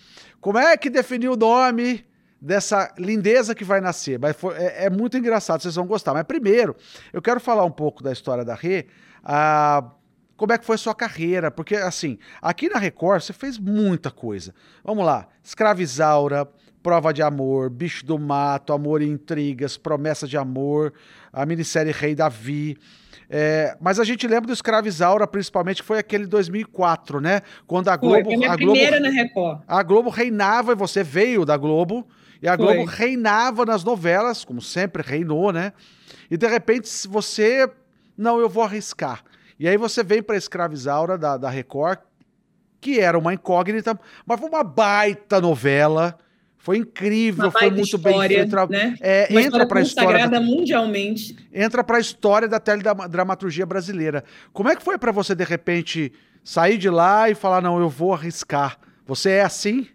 como 0.41 0.57
é 0.57 0.75
que 0.75 0.89
definiu 0.89 1.33
o 1.33 1.37
nome 1.37 2.03
dessa 2.41 2.91
lindeza 2.97 3.53
que 3.53 3.63
vai 3.63 3.79
nascer. 3.79 4.17
Mas 4.19 4.35
foi, 4.35 4.55
é, 4.55 4.85
é, 4.85 4.89
muito 4.89 5.15
engraçado, 5.15 5.61
vocês 5.61 5.75
vão 5.75 5.85
gostar. 5.85 6.13
Mas 6.13 6.23
primeiro, 6.23 6.75
eu 7.13 7.21
quero 7.21 7.39
falar 7.39 7.63
um 7.63 7.71
pouco 7.71 8.01
da 8.01 8.11
história 8.11 8.43
da 8.43 8.55
Rê, 8.55 8.87
a, 9.23 9.91
como 10.35 10.51
é 10.51 10.57
que 10.57 10.65
foi 10.65 10.75
a 10.75 10.79
sua 10.79 10.95
carreira, 10.95 11.51
porque 11.51 11.75
assim, 11.75 12.17
aqui 12.41 12.69
na 12.69 12.79
Record 12.79 13.21
você 13.21 13.33
fez 13.33 13.59
muita 13.59 14.09
coisa. 14.09 14.53
Vamos 14.83 15.05
lá, 15.05 15.27
Escravizaura, 15.43 16.49
Prova 16.83 17.13
de 17.13 17.21
Amor, 17.21 17.69
Bicho 17.69 18.05
do 18.05 18.19
Mato, 18.19 18.73
Amor 18.73 19.01
e 19.01 19.07
Intrigas, 19.07 19.77
Promessa 19.77 20.27
de 20.27 20.37
Amor, 20.37 20.93
a 21.31 21.45
minissérie 21.45 21.93
Rei 21.93 22.13
Davi. 22.13 22.77
É, 23.29 23.77
mas 23.79 24.01
a 24.01 24.03
gente 24.03 24.27
lembra 24.27 24.47
do 24.47 24.53
Escravizaura, 24.53 25.25
principalmente, 25.25 25.81
que 25.81 25.87
foi 25.87 25.97
aquele 25.97 26.27
2004, 26.27 27.21
né? 27.21 27.41
Quando 27.65 27.87
a 27.87 27.95
Globo. 27.95 28.25
Foi, 28.25 28.35
foi 28.35 28.45
a, 28.45 28.51
a 28.51 28.57
Globo, 28.57 28.73
primeira 28.73 28.99
na 28.99 29.09
Record. 29.09 29.61
A 29.65 29.81
Globo 29.81 30.09
reinava, 30.09 30.73
e 30.73 30.75
você 30.75 31.01
veio 31.01 31.45
da 31.45 31.55
Globo, 31.55 32.05
e 32.41 32.47
a 32.49 32.55
Globo 32.57 32.85
foi. 32.85 32.95
reinava 32.95 33.65
nas 33.65 33.83
novelas, 33.85 34.43
como 34.43 34.61
sempre 34.61 35.01
reinou, 35.01 35.53
né? 35.53 35.71
E 36.29 36.35
de 36.35 36.47
repente 36.47 36.89
você. 37.07 37.71
Não, 38.17 38.39
eu 38.39 38.49
vou 38.49 38.63
arriscar. 38.63 39.23
E 39.57 39.69
aí 39.69 39.77
você 39.77 40.03
vem 40.03 40.21
para 40.21 40.35
Escravizaura 40.35 41.17
da, 41.17 41.37
da 41.37 41.49
Record, 41.49 41.99
que 42.81 42.99
era 42.99 43.17
uma 43.17 43.33
incógnita, 43.33 43.97
mas 44.25 44.39
foi 44.39 44.49
uma 44.49 44.63
baita 44.63 45.39
novela 45.39 46.17
foi 46.63 46.77
incrível, 46.77 47.51
foi 47.51 47.69
muito 47.69 47.93
história, 47.93 48.45
bem 48.45 48.49
feito. 48.49 48.69
Né? 48.69 48.95
É, 49.01 49.27
Uma 49.29 49.41
entra 49.41 49.67
para 49.67 49.79
a 49.79 49.83
história 49.83 50.29
da, 50.29 50.39
mundialmente. 50.39 51.35
Entra 51.53 51.83
para 51.83 51.97
a 51.97 51.99
história 51.99 52.47
da 52.47 52.57
teledramaturgia 52.57 53.65
brasileira. 53.65 54.23
Como 54.53 54.69
é 54.69 54.75
que 54.77 54.81
foi 54.81 54.97
para 54.97 55.11
você 55.11 55.35
de 55.35 55.43
repente 55.43 56.13
sair 56.41 56.77
de 56.77 56.89
lá 56.89 57.29
e 57.29 57.35
falar 57.35 57.59
não, 57.59 57.81
eu 57.81 57.89
vou 57.89 58.13
arriscar? 58.13 58.79
Você 59.05 59.31
é 59.31 59.41
assim? 59.41 59.87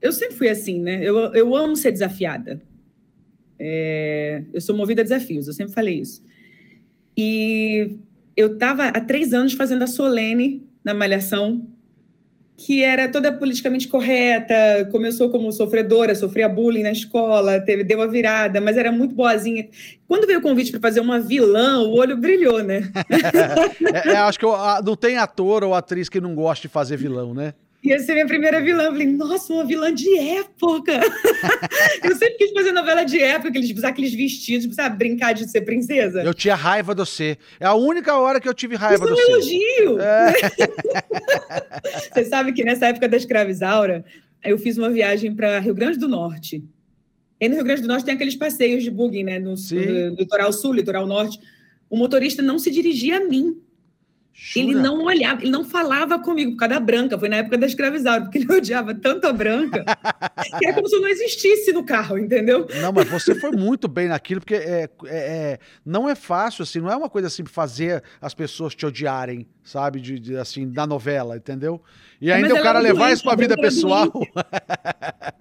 Eu 0.00 0.10
sempre 0.10 0.36
fui 0.36 0.48
assim, 0.48 0.80
né? 0.80 1.00
Eu, 1.02 1.18
eu 1.34 1.54
amo 1.54 1.76
ser 1.76 1.92
desafiada. 1.92 2.62
É, 3.58 4.42
eu 4.54 4.60
sou 4.62 4.74
movida 4.74 5.02
a 5.02 5.04
desafios, 5.04 5.46
eu 5.48 5.52
sempre 5.52 5.74
falei 5.74 6.00
isso. 6.00 6.24
E 7.14 7.98
eu 8.34 8.54
estava 8.54 8.86
há 8.86 9.00
três 9.02 9.34
anos 9.34 9.52
fazendo 9.52 9.82
a 9.82 9.86
Solene 9.86 10.66
na 10.82 10.94
Malhação, 10.94 11.68
que 12.56 12.82
era 12.82 13.08
toda 13.08 13.30
politicamente 13.30 13.86
correta, 13.86 14.88
começou 14.90 15.28
como 15.28 15.52
sofredora, 15.52 16.14
sofria 16.14 16.48
bullying 16.48 16.82
na 16.82 16.92
escola, 16.92 17.60
teve, 17.60 17.84
deu 17.84 18.00
a 18.00 18.06
virada, 18.06 18.60
mas 18.60 18.78
era 18.78 18.90
muito 18.90 19.14
boazinha. 19.14 19.68
Quando 20.08 20.26
veio 20.26 20.38
o 20.38 20.42
convite 20.42 20.70
para 20.70 20.80
fazer 20.80 21.00
uma 21.00 21.20
vilã, 21.20 21.80
o 21.80 21.94
olho 21.94 22.16
brilhou, 22.16 22.62
né? 22.62 22.90
é, 23.92 24.12
é, 24.12 24.16
acho 24.16 24.38
que 24.38 24.44
eu, 24.44 24.54
não 24.84 24.96
tem 24.96 25.18
ator 25.18 25.64
ou 25.64 25.74
atriz 25.74 26.08
que 26.08 26.20
não 26.20 26.34
goste 26.34 26.66
de 26.66 26.72
fazer 26.72 26.96
vilão, 26.96 27.34
né? 27.34 27.52
Ia 27.86 27.98
ser 28.00 28.14
minha 28.14 28.26
primeira 28.26 28.60
vilã. 28.60 28.84
Eu 28.84 28.92
falei, 28.92 29.06
nossa, 29.06 29.52
uma 29.52 29.64
vilã 29.64 29.92
de 29.92 30.18
época. 30.18 30.92
eu 32.04 32.16
sempre 32.16 32.34
quis 32.36 32.52
fazer 32.52 32.72
novela 32.72 33.04
de 33.04 33.20
época, 33.20 33.48
aqueles, 33.48 33.70
usar 33.70 33.88
aqueles 33.88 34.14
vestidos, 34.14 34.74
sabe, 34.74 34.96
brincar 34.96 35.32
de 35.32 35.48
ser 35.50 35.62
princesa. 35.62 36.22
Eu 36.22 36.34
tinha 36.34 36.54
raiva 36.54 36.94
de 36.94 37.00
você. 37.00 37.38
É 37.60 37.66
a 37.66 37.74
única 37.74 38.16
hora 38.18 38.40
que 38.40 38.48
eu 38.48 38.54
tive 38.54 38.76
raiva 38.76 39.04
Isso 39.04 39.14
de 39.14 39.20
você. 39.20 39.22
Isso 39.22 39.30
é 39.30 39.34
um 39.34 39.90
elogio. 39.90 40.00
É. 40.00 40.32
você 42.12 42.24
sabe 42.24 42.52
que 42.52 42.64
nessa 42.64 42.86
época 42.86 43.08
da 43.08 43.16
escravizaura, 43.16 44.04
eu 44.44 44.58
fiz 44.58 44.76
uma 44.78 44.90
viagem 44.90 45.34
para 45.34 45.58
Rio 45.58 45.74
Grande 45.74 45.98
do 45.98 46.08
Norte. 46.08 46.64
E 47.40 47.48
no 47.48 47.54
Rio 47.56 47.64
Grande 47.64 47.82
do 47.82 47.88
Norte 47.88 48.04
tem 48.04 48.14
aqueles 48.14 48.34
passeios 48.34 48.82
de 48.82 48.90
buggy, 48.90 49.22
né? 49.22 49.38
No, 49.38 49.54
no, 49.54 50.10
no 50.10 50.16
litoral 50.16 50.52
sul, 50.52 50.72
litoral 50.72 51.06
norte. 51.06 51.38
O 51.88 51.96
motorista 51.96 52.42
não 52.42 52.58
se 52.58 52.70
dirigia 52.70 53.18
a 53.18 53.20
mim. 53.20 53.60
Jura? 54.38 54.66
Ele 54.66 54.74
não 54.74 55.02
olhava, 55.02 55.40
ele 55.40 55.50
não 55.50 55.64
falava 55.64 56.18
comigo 56.18 56.52
por 56.52 56.58
causa 56.58 56.74
da 56.74 56.80
branca. 56.80 57.18
Foi 57.18 57.26
na 57.26 57.36
época 57.36 57.56
da 57.56 57.66
escravizaura, 57.66 58.20
porque 58.20 58.36
ele 58.36 58.52
odiava 58.52 58.94
tanto 58.94 59.26
a 59.26 59.32
branca 59.32 59.82
que 60.58 60.66
é 60.66 60.74
como 60.74 60.86
se 60.86 60.94
eu 60.94 61.00
não 61.00 61.08
existisse 61.08 61.72
no 61.72 61.82
carro, 61.82 62.18
entendeu? 62.18 62.66
Não, 62.82 62.92
mas 62.92 63.08
você 63.08 63.34
foi 63.34 63.52
muito 63.52 63.88
bem 63.88 64.08
naquilo, 64.08 64.42
porque 64.42 64.54
é, 64.54 64.82
é, 64.82 64.88
é 65.06 65.58
não 65.84 66.06
é 66.06 66.14
fácil, 66.14 66.64
assim, 66.64 66.80
não 66.80 66.90
é 66.90 66.96
uma 66.96 67.08
coisa 67.08 67.28
assim 67.28 67.46
fazer 67.46 68.02
as 68.20 68.34
pessoas 68.34 68.74
te 68.74 68.84
odiarem, 68.84 69.48
sabe? 69.64 70.02
De, 70.02 70.20
de 70.20 70.36
assim, 70.36 70.70
da 70.70 70.86
novela, 70.86 71.38
entendeu? 71.38 71.80
E 72.20 72.30
ainda 72.30 72.54
o 72.54 72.62
cara 72.62 72.78
levar 72.78 73.12
isso 73.12 73.22
pra 73.22 73.36
vida 73.36 73.56
pessoal. 73.56 74.12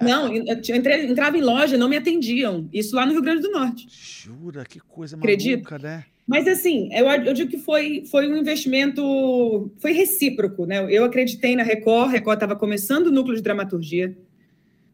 não, 0.02 0.34
eu 0.34 0.56
entrei, 0.74 1.06
entrava 1.06 1.38
em 1.38 1.42
loja, 1.42 1.78
não 1.78 1.90
me 1.90 1.98
atendiam. 1.98 2.70
Isso 2.72 2.96
lá 2.96 3.06
no 3.06 3.12
Rio 3.12 3.22
Grande 3.22 3.42
do 3.42 3.52
Norte. 3.52 3.88
Jura, 3.90 4.64
que 4.64 4.80
coisa 4.80 5.18
maluca, 5.18 5.34
Acredito. 5.34 5.82
né? 5.82 6.06
Mas, 6.28 6.48
assim, 6.48 6.90
eu, 6.92 7.06
eu 7.06 7.34
digo 7.34 7.52
que 7.52 7.58
foi, 7.58 8.04
foi 8.10 8.28
um 8.28 8.36
investimento, 8.36 9.72
foi 9.78 9.92
recíproco, 9.92 10.66
né? 10.66 10.86
Eu 10.90 11.04
acreditei 11.04 11.56
na 11.56 11.62
Record, 11.62 12.12
Record 12.12 12.38
estava 12.38 12.56
começando 12.56 13.08
o 13.08 13.12
núcleo 13.12 13.36
de 13.36 13.44
dramaturgia, 13.44 14.18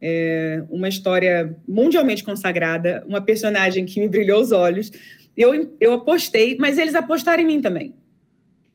é, 0.00 0.62
uma 0.68 0.88
história 0.88 1.56
mundialmente 1.66 2.22
consagrada, 2.22 3.02
uma 3.08 3.20
personagem 3.20 3.86
que 3.86 3.98
me 3.98 4.08
brilhou 4.08 4.42
os 4.42 4.52
olhos. 4.52 4.92
Eu, 5.34 5.74
eu 5.80 5.94
apostei, 5.94 6.56
mas 6.60 6.76
eles 6.76 6.94
apostaram 6.94 7.42
em 7.42 7.46
mim 7.46 7.60
também. 7.62 7.94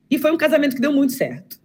E 0.09 0.17
foi 0.17 0.31
um 0.31 0.37
casamento 0.37 0.75
que 0.75 0.81
deu 0.81 0.91
muito 0.91 1.13
certo. 1.13 1.59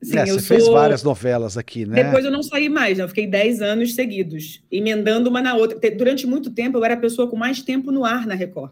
Assim, 0.00 0.18
é, 0.18 0.26
você 0.26 0.32
sou... 0.32 0.56
fez 0.56 0.68
várias 0.68 1.02
novelas 1.02 1.56
aqui, 1.58 1.84
né? 1.84 2.04
Depois 2.04 2.24
eu 2.24 2.30
não 2.30 2.44
saí 2.44 2.68
mais, 2.68 2.98
né? 2.98 3.04
eu 3.04 3.08
fiquei 3.08 3.26
10 3.26 3.60
anos 3.62 3.94
seguidos, 3.94 4.62
emendando 4.70 5.30
uma 5.30 5.40
na 5.40 5.54
outra. 5.56 5.80
Durante 5.90 6.28
muito 6.28 6.50
tempo, 6.50 6.78
eu 6.78 6.84
era 6.84 6.94
a 6.94 6.98
pessoa 6.98 7.28
com 7.28 7.36
mais 7.36 7.60
tempo 7.60 7.90
no 7.90 8.04
ar 8.04 8.24
na 8.24 8.34
Record 8.34 8.70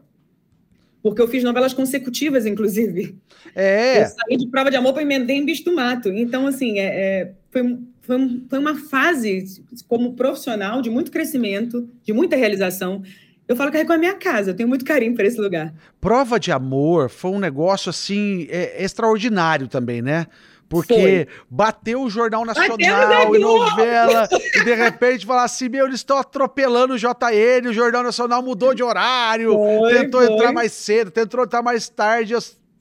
porque 1.03 1.21
eu 1.21 1.29
fiz 1.29 1.43
novelas 1.43 1.75
consecutivas, 1.75 2.47
inclusive. 2.47 3.17
É. 3.55 4.03
Eu 4.03 4.07
saí 4.07 4.37
de 4.37 4.47
prova 4.49 4.71
de 4.71 4.77
amor 4.77 4.93
para 4.93 5.03
emendar 5.03 5.35
em 5.35 5.45
Bicho 5.45 5.65
do 5.65 5.75
Mato. 5.75 6.09
Então, 6.11 6.47
assim, 6.47 6.79
é, 6.79 6.85
é, 6.85 7.33
foi, 7.51 7.79
foi, 8.01 8.43
foi 8.49 8.59
uma 8.59 8.77
fase 8.77 9.45
como 9.89 10.15
profissional 10.15 10.81
de 10.81 10.91
muito 10.91 11.11
crescimento, 11.11 11.89
de 12.05 12.13
muita 12.13 12.37
realização. 12.37 13.03
Eu 13.49 13.57
falo 13.57 13.71
que 13.73 13.79
é 13.79 13.85
com 13.85 13.93
a 13.93 13.99
minha 13.99 14.15
casa, 14.15 14.51
eu 14.51 14.55
tenho 14.55 14.69
muito 14.69 14.85
carinho 14.85 15.15
por 15.15 15.25
esse 15.25 15.41
lugar. 15.41 15.75
Prova 16.01 16.39
de 16.39 16.53
amor 16.53 17.11
foi 17.11 17.33
um 17.33 17.41
negócio 17.41 17.91
assim 17.91 18.47
é, 18.49 18.83
extraordinário 18.83 19.67
também, 19.67 20.01
né? 20.01 20.27
Porque 20.73 20.95
Foi. 20.95 21.29
bateu 21.51 22.01
o 22.01 22.09
Jornal 22.09 22.47
Nacional 22.47 23.35
e 23.35 23.39
novela, 23.39 24.27
e 24.55 24.65
de 24.65 24.75
repente 24.75 25.27
falar 25.27 25.45
assim: 25.45 25.69
meu, 25.69 25.85
eles 25.85 25.97
estão 25.97 26.17
atropelando 26.17 26.95
o 26.95 26.97
JN, 26.97 27.69
o 27.69 27.75
Jornal 27.75 28.03
Nacional 28.03 28.43
mudou 28.43 28.73
de 28.73 28.83
horário, 28.83 29.53
foi, 29.53 29.93
tentou 29.93 30.23
foi. 30.23 30.33
entrar 30.33 30.51
mais 30.51 30.73
cedo, 30.73 31.11
tentou 31.11 31.45
entrar 31.45 31.61
mais 31.61 31.91
tarde. 31.91 32.33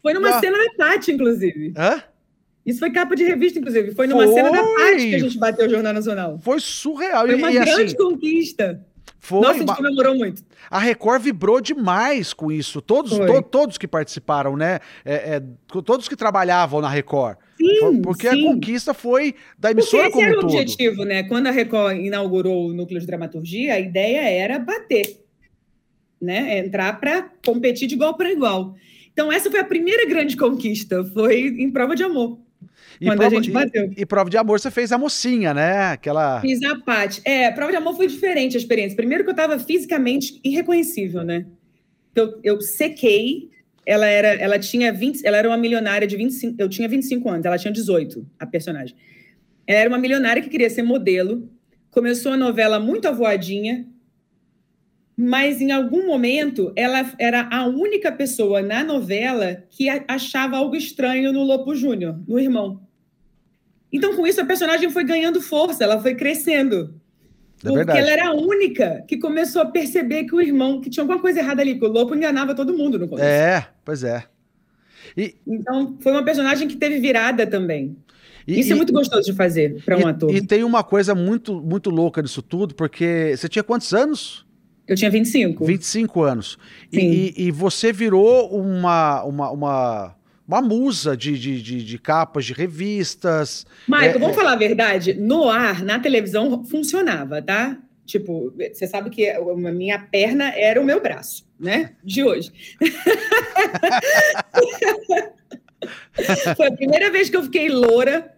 Foi 0.02 0.14
numa 0.14 0.30
ah. 0.30 0.40
cena 0.40 0.58
da 0.58 0.70
Tati, 0.78 1.12
inclusive. 1.12 1.74
Hã? 1.78 2.02
Isso 2.66 2.80
foi 2.80 2.92
capa 2.92 3.14
de 3.14 3.26
revista, 3.26 3.60
inclusive. 3.60 3.92
Foi 3.92 4.08
numa 4.08 4.24
foi. 4.24 4.36
cena 4.36 4.52
da 4.52 4.64
Tati 4.64 5.10
que 5.10 5.16
a 5.16 5.20
gente 5.20 5.38
bateu 5.38 5.68
o 5.68 5.70
Jornal 5.70 5.94
Nacional. 5.94 6.40
Foi 6.42 6.62
surreal. 6.62 7.26
Foi 7.26 7.36
uma 7.36 7.52
e, 7.52 7.56
grande 7.56 7.84
assim, 7.84 7.98
conquista. 7.98 8.82
Foi, 9.20 9.40
Nossa, 9.40 9.54
a 9.54 9.58
gente 9.58 9.76
comemorou 9.76 10.16
muito. 10.16 10.44
A 10.70 10.80
Record 10.80 11.22
vibrou 11.22 11.62
demais 11.62 12.34
com 12.34 12.52
isso. 12.52 12.82
Todos, 12.82 13.12
to, 13.12 13.42
todos 13.44 13.78
que 13.78 13.88
participaram, 13.88 14.58
né? 14.58 14.80
É, 15.06 15.36
é, 15.36 15.44
todos 15.86 16.08
que 16.08 16.16
trabalhavam 16.16 16.82
na 16.82 16.90
Record. 16.90 17.38
Sim, 17.66 18.02
porque 18.02 18.30
sim. 18.30 18.48
a 18.48 18.52
conquista 18.52 18.94
foi 18.94 19.36
da 19.58 19.72
emissora 19.72 20.10
porque 20.10 20.20
esse 20.20 20.28
como 20.28 20.38
era 20.38 20.46
o 20.46 20.50
objetivo, 20.50 21.04
né? 21.04 21.24
Quando 21.24 21.48
a 21.48 21.52
Record 21.52 21.98
inaugurou 21.98 22.70
o 22.70 22.74
núcleo 22.74 23.00
de 23.00 23.06
dramaturgia, 23.06 23.74
a 23.74 23.80
ideia 23.80 24.22
era 24.22 24.60
bater, 24.60 25.18
né? 26.22 26.60
Entrar 26.60 27.00
para 27.00 27.30
competir 27.46 27.88
de 27.88 27.96
igual 27.96 28.16
para 28.16 28.32
igual. 28.32 28.76
Então 29.14 29.32
essa 29.32 29.50
foi 29.52 29.60
a 29.60 29.66
primeira 29.66 30.08
grande 30.08 30.38
conquista, 30.38 31.04
foi 31.04 31.48
em 31.48 31.70
prova 31.72 31.96
de 31.96 32.04
amor. 32.04 32.40
E 33.00 33.06
quando 33.06 33.18
prova, 33.18 33.36
a 33.36 33.42
gente 33.42 33.52
bateu. 33.52 33.92
E, 33.98 34.02
e, 34.02 34.06
prova 34.06 34.30
de 34.30 34.38
amor 34.38 34.60
você 34.60 34.70
fez 34.70 34.92
a 34.92 34.98
mocinha, 34.98 35.54
né? 35.54 35.92
Aquela. 35.94 36.40
Fiz 36.40 36.62
a 36.64 36.78
Paty. 36.80 37.22
É, 37.26 37.50
prova 37.52 37.72
de 37.72 37.78
amor 37.78 37.96
foi 37.96 38.08
diferente 38.08 38.56
a 38.56 38.60
experiência. 38.60 38.96
Primeiro 38.96 39.24
que 39.24 39.30
eu 39.30 39.34
estava 39.34 39.58
fisicamente 39.58 40.40
irreconhecível, 40.44 41.24
né? 41.24 41.46
Eu, 42.16 42.40
eu 42.44 42.62
sequei 42.62 43.50
ela 43.86 44.06
era, 44.06 44.30
ela 44.30 44.60
tinha 44.60 44.92
20, 44.94 45.26
ela 45.26 45.38
era 45.38 45.48
uma 45.48 45.58
milionária 45.58 46.08
de 46.08 46.16
25, 46.16 46.56
eu 46.60 46.70
tinha 46.70 46.88
25 46.88 47.30
anos, 47.30 47.46
ela 47.46 47.58
tinha 47.58 47.72
18, 47.72 48.26
a 48.40 48.46
personagem. 48.46 48.96
Ela 49.66 49.80
era 49.80 49.90
uma 49.90 49.98
milionária 49.98 50.42
que 50.42 50.50
queria 50.50 50.70
ser 50.70 50.84
modelo, 50.84 51.50
começou 51.90 52.34
a 52.34 52.38
novela 52.38 52.80
muito 52.80 53.08
avoadinha, 53.08 53.88
mas 55.18 55.62
em 55.62 55.72
algum 55.72 56.08
momento 56.08 56.72
ela 56.76 57.12
era 57.20 57.48
a 57.52 57.66
única 57.66 58.12
pessoa 58.12 58.62
na 58.62 58.84
novela 58.84 59.64
que 59.70 59.88
achava 60.08 60.58
algo 60.58 60.76
estranho 60.76 61.34
no 61.34 61.44
Lopo 61.44 61.76
Júnior, 61.76 62.20
no 62.28 62.40
irmão. 62.40 62.82
Então, 63.92 64.16
com 64.16 64.26
isso, 64.26 64.40
a 64.40 64.46
personagem 64.46 64.90
foi 64.90 65.04
ganhando 65.04 65.42
força, 65.42 65.84
ela 65.84 66.02
foi 66.02 66.16
crescendo. 66.16 67.01
É 67.64 67.70
porque 67.70 67.76
verdade. 67.76 68.00
ela 68.00 68.12
era 68.12 68.28
a 68.30 68.34
única 68.34 69.04
que 69.08 69.18
começou 69.18 69.62
a 69.62 69.66
perceber 69.66 70.24
que 70.26 70.36
o 70.36 70.42
irmão, 70.42 70.82
que 70.82 70.90
tinha 70.90 71.04
alguma 71.04 71.20
coisa 71.20 71.40
errada 71.40 71.62
ali, 71.62 71.78
que 71.78 71.86
o 71.86 71.88
Lopo 71.88 72.16
enganava 72.16 72.56
todo 72.56 72.74
mundo 72.74 72.98
no 72.98 73.08
começo. 73.08 73.28
É, 73.28 73.68
pois 73.86 74.04
é. 74.04 74.24
E... 75.16 75.36
Então, 75.46 75.98
foi 76.00 76.12
uma 76.12 76.24
personagem 76.24 76.68
que 76.68 76.76
teve 76.76 77.00
virada 77.00 77.46
também. 77.46 77.96
E, 78.48 78.60
Isso 78.60 78.74
é 78.74 78.76
muito 78.76 78.92
gostoso 78.92 79.30
de 79.30 79.34
fazer 79.34 79.84
para 79.84 79.98
um 79.98 80.02
e, 80.02 80.06
ator. 80.06 80.36
E 80.36 80.42
tem 80.42 80.64
uma 80.64 80.84
coisa 80.84 81.14
muito, 81.14 81.62
muito 81.62 81.90
louca 81.90 82.22
nisso 82.22 82.42
tudo, 82.42 82.74
porque 82.74 83.34
você 83.38 83.48
tinha 83.48 83.64
quantos 83.64 83.94
anos? 83.94 84.46
Eu 84.88 84.96
tinha 84.96 85.12
25. 85.12 85.64
25 85.64 86.24
anos. 86.24 86.58
E, 86.92 87.34
e, 87.38 87.52
você 87.52 87.94
virou 87.94 88.50
uma, 88.50 89.24
uma, 89.24 89.52
uma 89.52 90.16
uma 90.52 90.62
musa 90.62 91.16
de, 91.16 91.40
de, 91.40 91.62
de, 91.62 91.82
de, 91.82 91.98
capas 91.98 92.46
de 92.46 92.52
revistas. 92.52 93.66
Michael, 93.88 94.10
é, 94.10 94.20
vamos 94.20 94.36
é... 94.36 94.40
falar 94.40 94.52
a 94.52 94.58
verdade? 94.58 95.14
No 95.14 95.50
ar, 95.50 95.82
na 95.82 95.98
televisão, 95.98 96.66
funcionava, 96.66 97.42
tá? 97.42 97.78
Tipo, 98.06 98.54
você 98.74 98.86
sabe 98.86 99.10
que 99.10 99.30
a 99.30 99.42
minha 99.72 99.98
perna 99.98 100.54
era 100.54 100.82
o 100.82 100.84
meu 100.84 101.02
braço, 101.02 101.48
né? 101.58 101.94
De 102.04 102.22
hoje. 102.22 102.52
Foi 106.58 106.68
a 106.68 106.74
primeira 106.74 107.10
vez 107.10 107.30
que 107.30 107.38
eu 107.38 107.44
fiquei 107.44 107.70
loura. 107.70 108.30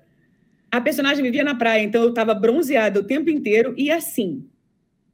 A 0.72 0.80
personagem 0.80 1.24
vivia 1.24 1.44
na 1.44 1.56
praia, 1.56 1.82
então 1.82 2.04
eu 2.04 2.10
estava 2.10 2.36
bronzeada 2.36 3.00
o 3.00 3.04
tempo 3.04 3.32
inteiro 3.32 3.74
e 3.76 3.90
assim. 3.90 4.48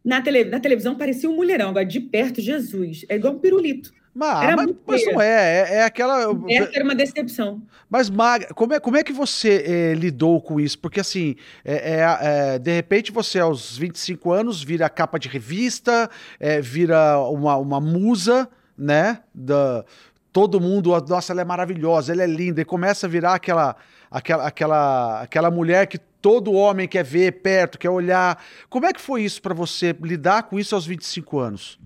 Na, 0.03 0.21
tele, 0.21 0.43
na 0.45 0.59
televisão 0.59 0.95
parecia 0.95 1.29
um 1.29 1.35
mulherão, 1.35 1.69
agora 1.69 1.85
de 1.85 2.01
perto, 2.01 2.41
Jesus. 2.41 3.05
É 3.07 3.15
igual 3.15 3.35
um 3.35 3.39
pirulito. 3.39 3.93
Mas, 4.13 4.55
mas, 4.55 4.75
mas 4.85 5.05
não 5.05 5.21
é, 5.21 5.27
é, 5.27 5.75
é 5.75 5.83
aquela. 5.83 6.23
Essa 6.49 6.71
era 6.73 6.83
uma 6.83 6.95
decepção. 6.95 7.61
Mas, 7.89 8.09
Mag, 8.09 8.47
como 8.53 8.73
é, 8.73 8.79
como 8.79 8.97
é 8.97 9.03
que 9.03 9.13
você 9.13 9.63
é, 9.65 9.93
lidou 9.93 10.41
com 10.41 10.59
isso? 10.59 10.77
Porque, 10.79 10.99
assim, 10.99 11.35
é, 11.63 12.01
é, 12.01 12.55
é 12.55 12.59
de 12.59 12.71
repente 12.71 13.11
você, 13.11 13.39
aos 13.39 13.77
25 13.77 14.31
anos, 14.31 14.63
vira 14.63 14.89
capa 14.89 15.19
de 15.19 15.29
revista, 15.29 16.09
é, 16.39 16.59
vira 16.59 17.19
uma, 17.19 17.55
uma 17.57 17.79
musa, 17.79 18.49
né? 18.77 19.19
Da, 19.33 19.85
todo 20.31 20.59
mundo, 20.59 20.91
nossa, 21.07 21.33
ela 21.33 21.41
é 21.41 21.45
maravilhosa, 21.45 22.13
ela 22.13 22.23
é 22.23 22.27
linda, 22.27 22.61
e 22.61 22.65
começa 22.65 23.07
a 23.07 23.09
virar 23.09 23.33
aquela, 23.35 23.75
aquela, 24.09 24.47
aquela, 24.47 25.21
aquela 25.21 25.51
mulher 25.51 25.87
que 25.87 25.97
todo 25.97 26.51
homem 26.53 26.87
quer 26.87 27.03
ver 27.03 27.41
perto, 27.41 27.77
quer 27.77 27.89
olhar. 27.89 28.41
Como 28.69 28.85
é 28.85 28.93
que 28.93 29.01
foi 29.01 29.23
isso 29.23 29.41
para 29.41 29.53
você 29.53 29.95
lidar 30.01 30.43
com 30.43 30.59
isso 30.59 30.75
aos 30.75 30.85
25 30.85 31.39
anos? 31.39 31.79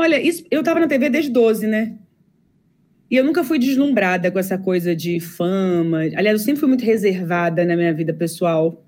Olha, 0.00 0.18
isso, 0.18 0.42
eu 0.50 0.60
estava 0.60 0.80
na 0.80 0.88
TV 0.88 1.10
desde 1.10 1.30
12, 1.30 1.66
né? 1.66 1.94
E 3.10 3.16
eu 3.16 3.22
nunca 3.22 3.44
fui 3.44 3.58
deslumbrada 3.58 4.30
com 4.30 4.38
essa 4.38 4.56
coisa 4.56 4.96
de 4.96 5.20
fama. 5.20 5.98
Aliás, 6.16 6.40
eu 6.40 6.44
sempre 6.44 6.58
fui 6.58 6.68
muito 6.70 6.86
reservada 6.86 7.66
na 7.66 7.76
minha 7.76 7.92
vida 7.92 8.14
pessoal. 8.14 8.82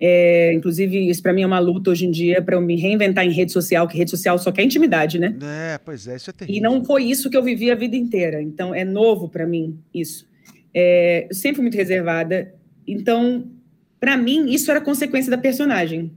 É, 0.00 0.52
inclusive, 0.52 1.10
isso 1.10 1.20
para 1.20 1.32
mim 1.32 1.42
é 1.42 1.46
uma 1.46 1.58
luta 1.58 1.90
hoje 1.90 2.06
em 2.06 2.12
dia 2.12 2.40
para 2.40 2.54
eu 2.54 2.60
me 2.60 2.76
reinventar 2.76 3.26
em 3.26 3.32
rede 3.32 3.50
social, 3.50 3.88
que 3.88 3.98
rede 3.98 4.12
social 4.12 4.38
só 4.38 4.52
quer 4.52 4.62
intimidade, 4.62 5.18
né? 5.18 5.36
É, 5.42 5.78
pois 5.78 6.06
é, 6.06 6.14
isso 6.14 6.30
é 6.30 6.32
terrível. 6.32 6.56
E 6.56 6.62
não 6.62 6.84
foi 6.84 7.04
isso 7.06 7.28
que 7.28 7.36
eu 7.36 7.42
vivi 7.42 7.68
a 7.68 7.74
vida 7.74 7.96
inteira. 7.96 8.40
Então, 8.40 8.72
é 8.72 8.84
novo 8.84 9.28
para 9.28 9.44
mim 9.44 9.80
isso. 9.92 10.28
É, 10.72 11.26
eu 11.28 11.34
sempre 11.34 11.56
fui 11.56 11.62
muito 11.62 11.76
reservada. 11.76 12.54
Então, 12.86 13.50
para 13.98 14.16
mim, 14.16 14.48
isso 14.48 14.70
era 14.70 14.80
consequência 14.80 15.28
da 15.28 15.38
personagem. 15.38 16.12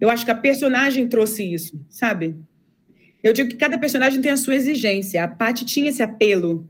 Eu 0.00 0.10
acho 0.10 0.24
que 0.24 0.32
a 0.32 0.36
personagem 0.36 1.06
trouxe 1.06 1.44
isso, 1.44 1.80
sabe? 1.88 2.34
Eu 3.22 3.32
digo 3.32 3.48
que 3.50 3.56
cada 3.56 3.78
personagem 3.78 4.20
tem 4.20 4.32
a 4.32 4.36
sua 4.36 4.54
exigência. 4.54 5.22
A 5.22 5.28
Paty 5.28 5.64
tinha 5.64 5.90
esse 5.90 6.02
apelo. 6.02 6.66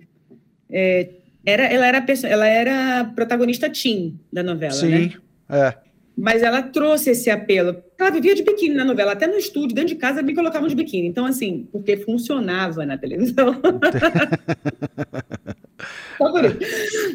É, 0.69 1.11
era, 1.45 1.65
ela, 1.65 1.87
era, 1.87 2.05
ela 2.25 2.47
era 2.47 3.05
protagonista 3.15 3.71
teen 3.71 4.19
da 4.33 4.43
novela, 4.43 4.73
Sim, 4.73 4.89
né? 4.89 5.13
é. 5.49 5.75
Mas 6.17 6.43
ela 6.43 6.63
trouxe 6.63 7.11
esse 7.11 7.31
apelo. 7.31 7.83
Ela 7.99 8.11
vivia 8.11 8.35
de 8.35 8.43
biquíni 8.43 8.75
na 8.75 8.85
novela, 8.85 9.13
até 9.13 9.27
no 9.27 9.37
estúdio, 9.37 9.75
dentro 9.75 9.95
de 9.95 10.01
casa, 10.01 10.21
me 10.23 10.35
colocavam 10.35 10.69
de 10.69 10.75
biquíni. 10.75 11.09
Então, 11.09 11.25
assim, 11.25 11.67
porque 11.73 11.97
funcionava 11.97 12.85
na 12.85 12.99
televisão. 12.99 13.59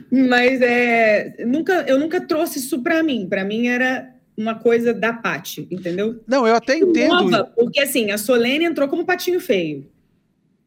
Mas 0.10 0.60
é, 0.62 1.46
nunca, 1.46 1.86
eu 1.88 2.00
nunca 2.00 2.20
trouxe 2.20 2.58
isso 2.58 2.82
para 2.82 3.04
mim. 3.04 3.28
Para 3.30 3.46
mim 3.46 3.68
era 3.68 4.15
uma 4.38 4.56
coisa 4.56 4.94
da 4.94 5.14
Pati, 5.14 5.68
entendeu? 5.72 6.22
Não, 6.28 6.48
eu 6.48 6.56
até 6.56 6.78
entendo. 6.78 7.30
Nova, 7.30 7.46
porque 7.56 7.80
assim, 7.80 8.12
a 8.12 8.18
Solene 8.18 8.66
entrou 8.66 8.88
como 8.88 9.06
patinho 9.06 9.40
feio, 9.40 9.88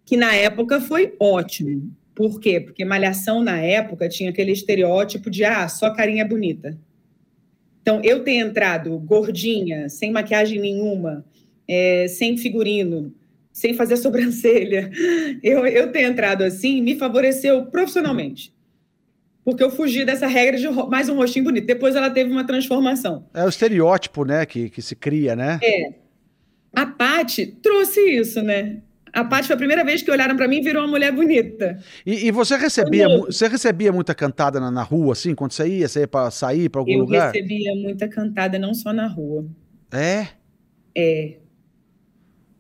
que 0.05 0.17
na 0.17 0.35
época 0.35 0.81
foi 0.81 1.15
ótimo. 1.21 1.91
Por 2.15 2.41
quê? 2.41 2.61
Porque 2.61 2.85
Malhação 2.85 3.43
na 3.43 3.59
época 3.59 4.09
tinha 4.09 4.31
aquele 4.31 4.53
estereótipo 4.53 5.31
de 5.31 5.45
ah, 5.45 5.69
só 5.69 5.91
carinha 5.91 6.25
bonita. 6.25 6.77
Então, 7.81 8.01
eu 8.03 8.25
ter 8.25 8.35
entrado 8.35 8.99
gordinha, 8.99 9.89
sem 9.89 10.11
maquiagem 10.11 10.61
nenhuma, 10.61 11.25
é, 11.67 12.09
sem 12.09 12.37
figurino, 12.37 13.15
sem 13.53 13.75
fazer 13.75 13.97
sobrancelha, 13.99 14.91
eu, 15.43 15.65
eu 15.67 15.93
ter 15.93 16.03
entrado 16.03 16.43
assim 16.43 16.83
me 16.83 16.97
favoreceu 16.97 17.67
profissionalmente 17.67 18.53
porque 19.49 19.65
eu 19.65 19.71
fugi 19.71 20.05
dessa 20.05 20.27
regra 20.27 20.59
de 20.59 20.69
mais 20.91 21.09
um 21.09 21.17
rostinho 21.17 21.47
bonito. 21.47 21.67
Depois 21.67 21.97
ela 21.97 22.11
teve 22.11 22.31
uma 22.31 22.45
transformação. 22.45 23.25
É 23.33 23.47
o 23.47 23.49
estereótipo, 23.49 24.23
né, 24.23 24.45
que, 24.45 24.69
que 24.69 24.83
se 24.83 24.95
cria, 24.95 25.35
né? 25.35 25.59
É. 25.63 25.95
A 26.71 26.85
Paty 26.85 27.47
trouxe 27.47 27.99
isso, 27.99 28.43
né? 28.43 28.83
A 29.11 29.25
Paty 29.25 29.47
foi 29.47 29.55
a 29.55 29.57
primeira 29.57 29.83
vez 29.83 30.03
que 30.03 30.11
olharam 30.11 30.37
para 30.37 30.47
mim 30.47 30.59
e 30.59 30.61
virou 30.61 30.83
uma 30.83 30.91
mulher 30.91 31.13
bonita. 31.13 31.79
E, 32.05 32.27
e 32.27 32.31
você 32.31 32.59
recebia 32.59 33.09
você 33.09 33.49
recebia 33.49 33.91
muita 33.91 34.15
cantada 34.15 34.61
na, 34.61 34.71
na, 34.71 34.83
rua, 34.83 35.15
assim, 35.15 35.35
quando 35.35 35.53
você 35.53 35.67
ia, 35.67 35.89
você 35.89 36.01
ia 36.01 36.09
para 36.09 36.31
sair 36.31 36.69
para 36.69 36.83
algum 36.83 36.93
eu 36.93 36.99
lugar? 36.99 37.29
Eu 37.29 37.33
recebia 37.33 37.75
muita 37.75 38.07
cantada, 38.07 38.59
não 38.59 38.75
só 38.75 38.93
na 38.93 39.07
rua. 39.07 39.47
É? 39.91 40.27
É. 40.95 41.39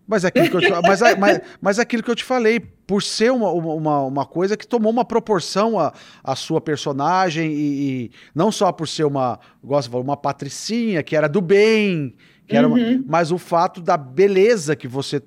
Mas 0.09 0.25
é 0.25 0.29
aquilo 0.29 0.49
que 0.49 0.57
eu 0.57 0.61
te, 0.63 0.71
mas, 0.71 1.01
mas, 1.19 1.41
mas 1.61 1.79
é 1.79 1.83
aquilo 1.83 2.03
que 2.03 2.11
eu 2.11 2.15
te 2.15 2.25
falei, 2.25 2.59
por 2.59 3.03
ser 3.03 3.31
uma, 3.31 3.51
uma, 3.51 4.05
uma 4.05 4.25
coisa 4.25 4.57
que 4.57 4.67
tomou 4.67 4.91
uma 4.91 5.05
proporção 5.05 5.79
a, 5.79 5.93
a 6.25 6.35
sua 6.35 6.63
personagem 6.63 7.53
e, 7.53 8.07
e 8.07 8.11
não 8.35 8.51
só 8.51 8.73
por 8.73 8.89
ser 8.89 9.05
uma, 9.05 9.39
gosto 9.63 9.95
uma 10.01 10.17
patricinha 10.17 11.03
que 11.03 11.15
era 11.15 11.29
do 11.29 11.43
bem, 11.43 12.15
que 12.47 12.57
era 12.57 12.67
uma, 12.67 12.79
uhum. 12.79 13.05
mas 13.07 13.31
o 13.31 13.37
fato 13.37 13.83
da 13.83 13.99
beleza 13.99 14.75
que 14.75 14.89
você 14.89 15.23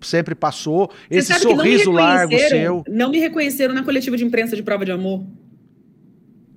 sempre 0.00 0.34
passou, 0.34 0.90
você 1.08 1.18
esse 1.18 1.34
sorriso 1.34 1.92
largo 1.92 2.36
seu. 2.36 2.82
Não 2.88 3.12
me 3.12 3.20
reconheceram 3.20 3.72
na 3.72 3.84
coletiva 3.84 4.16
de 4.16 4.24
imprensa 4.24 4.56
de 4.56 4.62
prova 4.64 4.84
de 4.84 4.90
amor. 4.90 5.24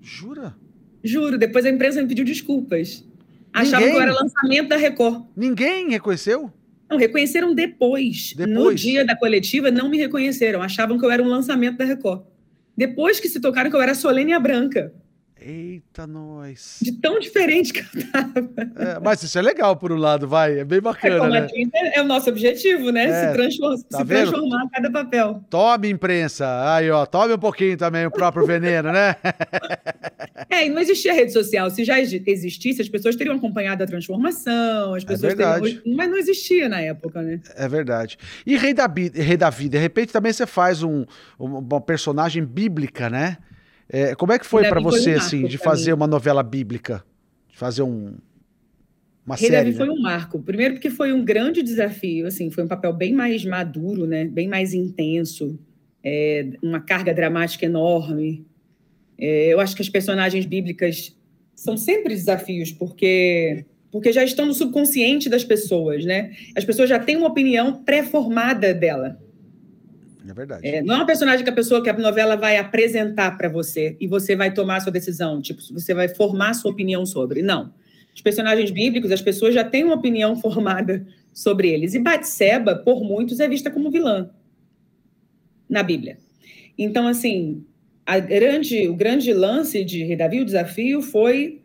Jura? 0.01 0.55
Juro, 1.03 1.37
depois 1.37 1.67
a 1.67 1.69
imprensa 1.69 2.01
me 2.01 2.07
pediu 2.07 2.25
desculpas. 2.25 3.05
Achavam 3.53 3.87
que 3.87 3.95
eu 3.95 4.01
era 4.01 4.11
lançamento 4.11 4.69
da 4.69 4.75
Record. 4.75 5.23
Ninguém 5.35 5.91
reconheceu? 5.91 6.51
Não, 6.89 6.97
reconheceram 6.97 7.53
depois. 7.53 8.33
depois. 8.35 8.55
No 8.55 8.73
dia 8.73 9.03
da 9.03 9.15
coletiva, 9.15 9.71
não 9.71 9.89
me 9.89 9.97
reconheceram. 9.97 10.61
Achavam 10.61 10.97
que 10.97 11.05
eu 11.05 11.11
era 11.11 11.21
um 11.21 11.27
lançamento 11.27 11.77
da 11.77 11.85
Record. 11.85 12.23
Depois 12.77 13.19
que 13.19 13.29
se 13.29 13.39
tocaram 13.39 13.69
que 13.69 13.75
eu 13.75 13.81
era 13.81 13.95
Solene 13.95 14.33
a 14.33 14.39
Branca. 14.39 14.93
Eita, 15.47 16.07
nós. 16.07 16.79
De 16.81 16.91
tão 16.93 17.19
diferente 17.19 17.71
que 17.71 17.79
eu 17.79 18.11
tava. 18.11 18.33
É, 18.77 18.99
mas 18.99 19.21
isso 19.21 19.37
é 19.37 19.43
legal, 19.43 19.75
por 19.75 19.91
um 19.91 19.95
lado, 19.95 20.27
vai. 20.27 20.57
É 20.57 20.65
bem 20.65 20.81
bacana. 20.81 21.37
É, 21.37 21.41
né? 21.41 21.91
é 21.93 22.01
o 22.01 22.03
nosso 22.03 22.31
objetivo, 22.31 22.89
né? 22.91 23.05
É, 23.05 23.27
se, 23.27 23.33
transform 23.33 23.75
tá 23.87 23.99
se 23.99 24.05
transformar 24.05 24.63
a 24.63 24.69
cada 24.71 24.89
papel. 24.89 25.45
Tome, 25.47 25.87
imprensa. 25.87 26.73
Aí, 26.73 26.89
ó, 26.89 27.05
tome 27.05 27.35
um 27.35 27.37
pouquinho 27.37 27.77
também 27.77 28.07
o 28.07 28.11
próprio 28.11 28.43
veneno, 28.47 28.91
né? 28.91 29.17
é, 30.49 30.65
e 30.65 30.69
não 30.69 30.81
existia 30.81 31.13
rede 31.13 31.31
social. 31.31 31.69
Se 31.69 31.85
já 31.85 31.99
existisse, 31.99 32.81
as 32.81 32.89
pessoas 32.89 33.15
teriam 33.15 33.35
acompanhado 33.35 33.83
a 33.83 33.85
transformação, 33.85 34.95
as 34.95 35.03
é 35.03 35.05
pessoas 35.05 35.31
é 35.31 35.35
verdade. 35.35 35.75
Teriam... 35.75 35.95
Mas 35.95 36.09
não 36.09 36.17
existia 36.17 36.67
na 36.67 36.81
época, 36.81 37.21
né? 37.21 37.39
É 37.55 37.67
verdade. 37.67 38.17
E 38.47 38.57
Rei 38.57 38.73
Davi, 38.73 39.11
Rei 39.13 39.37
Davi 39.37 39.69
de 39.69 39.77
repente 39.77 40.11
também 40.11 40.33
você 40.33 40.47
faz 40.47 40.81
um, 40.81 41.05
uma 41.37 41.79
personagem 41.79 42.43
bíblica, 42.43 43.11
né? 43.11 43.37
É, 43.89 44.15
como 44.15 44.31
é 44.31 44.39
que 44.39 44.45
foi 44.45 44.67
para 44.67 44.79
você, 44.79 45.13
um 45.13 45.17
assim, 45.17 45.45
de 45.45 45.57
fazer 45.57 45.93
uma 45.93 46.07
novela 46.07 46.41
bíblica? 46.41 47.03
De 47.47 47.57
fazer 47.57 47.83
um, 47.83 48.15
uma 49.25 49.35
Rei 49.35 49.49
série? 49.49 49.71
Davi 49.71 49.71
né? 49.71 49.77
foi 49.77 49.89
um 49.89 50.01
marco. 50.01 50.41
Primeiro 50.41 50.75
porque 50.75 50.89
foi 50.89 51.13
um 51.13 51.23
grande 51.23 51.61
desafio, 51.61 52.27
assim, 52.27 52.49
foi 52.49 52.63
um 52.63 52.67
papel 52.67 52.93
bem 52.93 53.13
mais 53.13 53.45
maduro, 53.45 54.05
né? 54.05 54.25
Bem 54.25 54.47
mais 54.47 54.73
intenso, 54.73 55.57
é, 56.03 56.49
uma 56.61 56.79
carga 56.79 57.13
dramática 57.13 57.65
enorme. 57.65 58.45
É, 59.17 59.47
eu 59.47 59.59
acho 59.59 59.75
que 59.75 59.81
as 59.81 59.89
personagens 59.89 60.45
bíblicas 60.45 61.15
são 61.55 61.77
sempre 61.77 62.13
desafios, 62.13 62.71
porque 62.71 63.65
porque 63.91 64.11
já 64.11 64.25
estão 64.25 64.45
no 64.45 64.53
subconsciente 64.53 65.29
das 65.29 65.45
pessoas, 65.45 66.03
né? 66.03 66.33
As 66.53 66.65
pessoas 66.65 66.89
já 66.89 66.99
têm 66.99 67.15
uma 67.15 67.27
opinião 67.27 67.81
pré-formada 67.81 68.73
dela. 68.73 69.17
É 70.27 70.33
verdade. 70.33 70.67
É, 70.67 70.81
não 70.81 70.95
é 70.95 70.97
uma 70.97 71.05
personagem 71.05 71.43
que 71.43 71.49
a 71.49 71.53
pessoa 71.53 71.83
que 71.83 71.89
a 71.89 71.93
novela 71.93 72.35
vai 72.35 72.57
apresentar 72.57 73.37
para 73.37 73.47
você 73.47 73.95
e 73.99 74.07
você 74.07 74.35
vai 74.35 74.53
tomar 74.53 74.77
a 74.77 74.79
sua 74.79 74.91
decisão, 74.91 75.41
tipo, 75.41 75.61
você 75.71 75.93
vai 75.93 76.07
formar 76.07 76.49
a 76.49 76.53
sua 76.53 76.71
opinião 76.71 77.05
sobre. 77.05 77.41
Não. 77.41 77.73
Os 78.13 78.21
personagens 78.21 78.71
bíblicos, 78.71 79.11
as 79.11 79.21
pessoas 79.21 79.53
já 79.53 79.63
têm 79.63 79.83
uma 79.83 79.95
opinião 79.95 80.35
formada 80.41 81.05
sobre 81.33 81.69
eles. 81.69 81.93
E 81.93 81.99
Batseba, 81.99 82.75
por 82.75 83.03
muitos, 83.03 83.39
é 83.39 83.47
vista 83.47 83.69
como 83.69 83.91
vilã 83.91 84.29
na 85.69 85.83
Bíblia. 85.83 86.17
Então, 86.77 87.07
assim, 87.07 87.65
grande, 88.27 88.87
o 88.87 88.95
grande 88.95 89.33
lance 89.33 89.83
de 89.83 90.03
Rei 90.03 90.15
Davi, 90.15 90.41
o 90.41 90.45
desafio 90.45 91.01
foi 91.01 91.61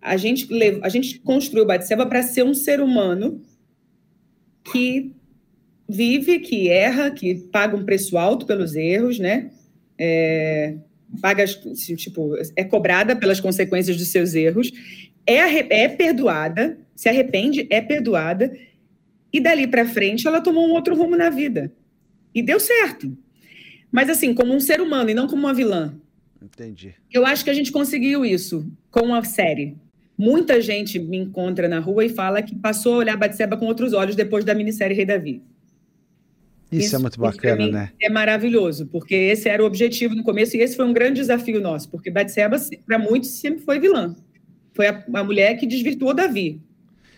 a 0.00 0.16
gente, 0.16 0.46
a 0.82 0.88
gente 0.88 1.18
construiu 1.20 1.64
Batseba 1.64 2.06
para 2.06 2.22
ser 2.22 2.44
um 2.44 2.54
ser 2.54 2.80
humano 2.80 3.40
que 4.70 5.14
vive, 5.88 6.38
que 6.38 6.68
erra, 6.68 7.10
que 7.10 7.34
paga 7.34 7.76
um 7.76 7.84
preço 7.84 8.16
alto 8.16 8.46
pelos 8.46 8.74
erros, 8.74 9.18
né? 9.18 9.50
É, 9.98 10.74
paga, 11.20 11.44
tipo, 11.46 12.34
é 12.56 12.64
cobrada 12.64 13.14
pelas 13.14 13.40
consequências 13.40 13.96
dos 13.96 14.08
seus 14.08 14.34
erros, 14.34 14.72
é, 15.26 15.84
é 15.84 15.88
perdoada, 15.88 16.78
se 16.94 17.08
arrepende, 17.08 17.66
é 17.70 17.80
perdoada, 17.80 18.56
e 19.32 19.40
dali 19.40 19.66
para 19.66 19.86
frente 19.86 20.26
ela 20.26 20.40
tomou 20.40 20.66
um 20.66 20.72
outro 20.72 20.94
rumo 20.94 21.16
na 21.16 21.30
vida. 21.30 21.72
E 22.34 22.42
deu 22.42 22.58
certo. 22.58 23.16
Mas 23.90 24.10
assim, 24.10 24.34
como 24.34 24.52
um 24.52 24.60
ser 24.60 24.80
humano 24.80 25.10
e 25.10 25.14
não 25.14 25.26
como 25.26 25.42
uma 25.42 25.54
vilã. 25.54 25.94
Entendi. 26.42 26.94
Eu 27.12 27.24
acho 27.24 27.44
que 27.44 27.50
a 27.50 27.54
gente 27.54 27.72
conseguiu 27.72 28.24
isso 28.24 28.70
com 28.90 29.14
a 29.14 29.22
série. 29.24 29.76
Muita 30.16 30.60
gente 30.60 30.98
me 30.98 31.16
encontra 31.16 31.68
na 31.68 31.80
rua 31.80 32.04
e 32.04 32.08
fala 32.08 32.42
que 32.42 32.54
passou 32.54 32.94
a 32.94 32.98
olhar 32.98 33.16
Batseba 33.16 33.56
com 33.56 33.66
outros 33.66 33.92
olhos 33.92 34.14
depois 34.14 34.44
da 34.44 34.54
minissérie 34.54 34.96
Rei 34.96 35.06
Davi. 35.06 35.42
Isso, 36.76 36.86
isso 36.86 36.96
é 36.96 36.98
muito 36.98 37.20
bacana, 37.20 37.68
né? 37.68 37.90
É 38.00 38.08
maravilhoso, 38.08 38.86
porque 38.86 39.14
esse 39.14 39.48
era 39.48 39.62
o 39.62 39.66
objetivo 39.66 40.14
no 40.14 40.22
começo 40.22 40.56
e 40.56 40.60
esse 40.60 40.76
foi 40.76 40.84
um 40.84 40.92
grande 40.92 41.20
desafio 41.20 41.60
nosso, 41.60 41.90
porque 41.90 42.10
Batseba, 42.10 42.56
para 42.86 42.98
muitos, 42.98 43.30
sempre 43.30 43.64
foi 43.64 43.78
vilã. 43.78 44.14
Foi 44.72 44.88
a, 44.88 45.04
a 45.14 45.24
mulher 45.24 45.56
que 45.56 45.66
desvirtuou 45.66 46.14
Davi 46.14 46.60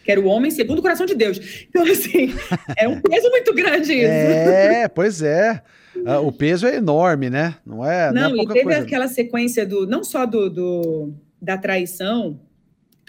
que 0.07 0.13
era 0.13 0.21
o 0.21 0.27
homem 0.27 0.53
segundo 0.53 0.79
o 0.79 0.83
coração 0.83 1.05
de 1.05 1.17
Deus. 1.17 1.67
Então, 1.69 1.83
assim, 1.83 2.33
é 2.79 2.87
um 2.87 3.01
peso 3.01 3.29
muito 3.29 3.53
grande 3.53 3.93
isso. 3.93 4.05
É, 4.05 4.87
pois 4.87 5.21
é. 5.21 5.61
Ah, 6.05 6.21
o 6.21 6.31
peso 6.31 6.65
é 6.65 6.77
enorme, 6.77 7.29
né? 7.29 7.57
Não 7.67 7.85
é. 7.85 8.13
Não, 8.13 8.31
não 8.31 8.41
é 8.41 8.45
e 8.45 8.47
teve 8.47 8.63
coisa. 8.63 8.81
aquela 8.83 9.09
sequência 9.09 9.67
do. 9.67 9.85
Não 9.85 10.05
só 10.05 10.25
do, 10.25 10.49
do, 10.49 11.13
da 11.43 11.59
traição, 11.59 12.39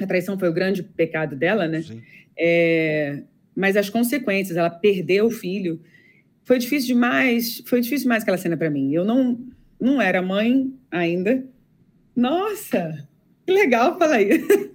a 0.01 0.07
traição 0.07 0.39
foi 0.39 0.49
o 0.49 0.53
grande 0.53 0.81
pecado 0.81 1.36
dela, 1.36 1.67
né? 1.67 1.83
Sim. 1.83 2.01
É, 2.36 3.21
mas 3.55 3.77
as 3.77 3.89
consequências, 3.89 4.57
ela 4.57 4.71
perdeu 4.71 5.27
o 5.27 5.31
filho. 5.31 5.79
Foi 6.47 6.57
difícil 6.57 6.95
demais, 6.95 7.62
foi 7.65 7.81
difícil 7.81 8.03
demais 8.03 8.23
aquela 8.23 8.38
cena 8.38 8.55
para 8.55 8.69
mim. 8.69 8.93
Eu 8.93 9.03
não, 9.03 9.38
não 9.77 10.01
era 10.01 10.21
mãe 10.21 10.73
ainda. 10.89 11.43
Nossa, 12.15 13.05
que 13.45 13.51
legal 13.51 13.99
falar 13.99 14.21
isso. 14.21 14.47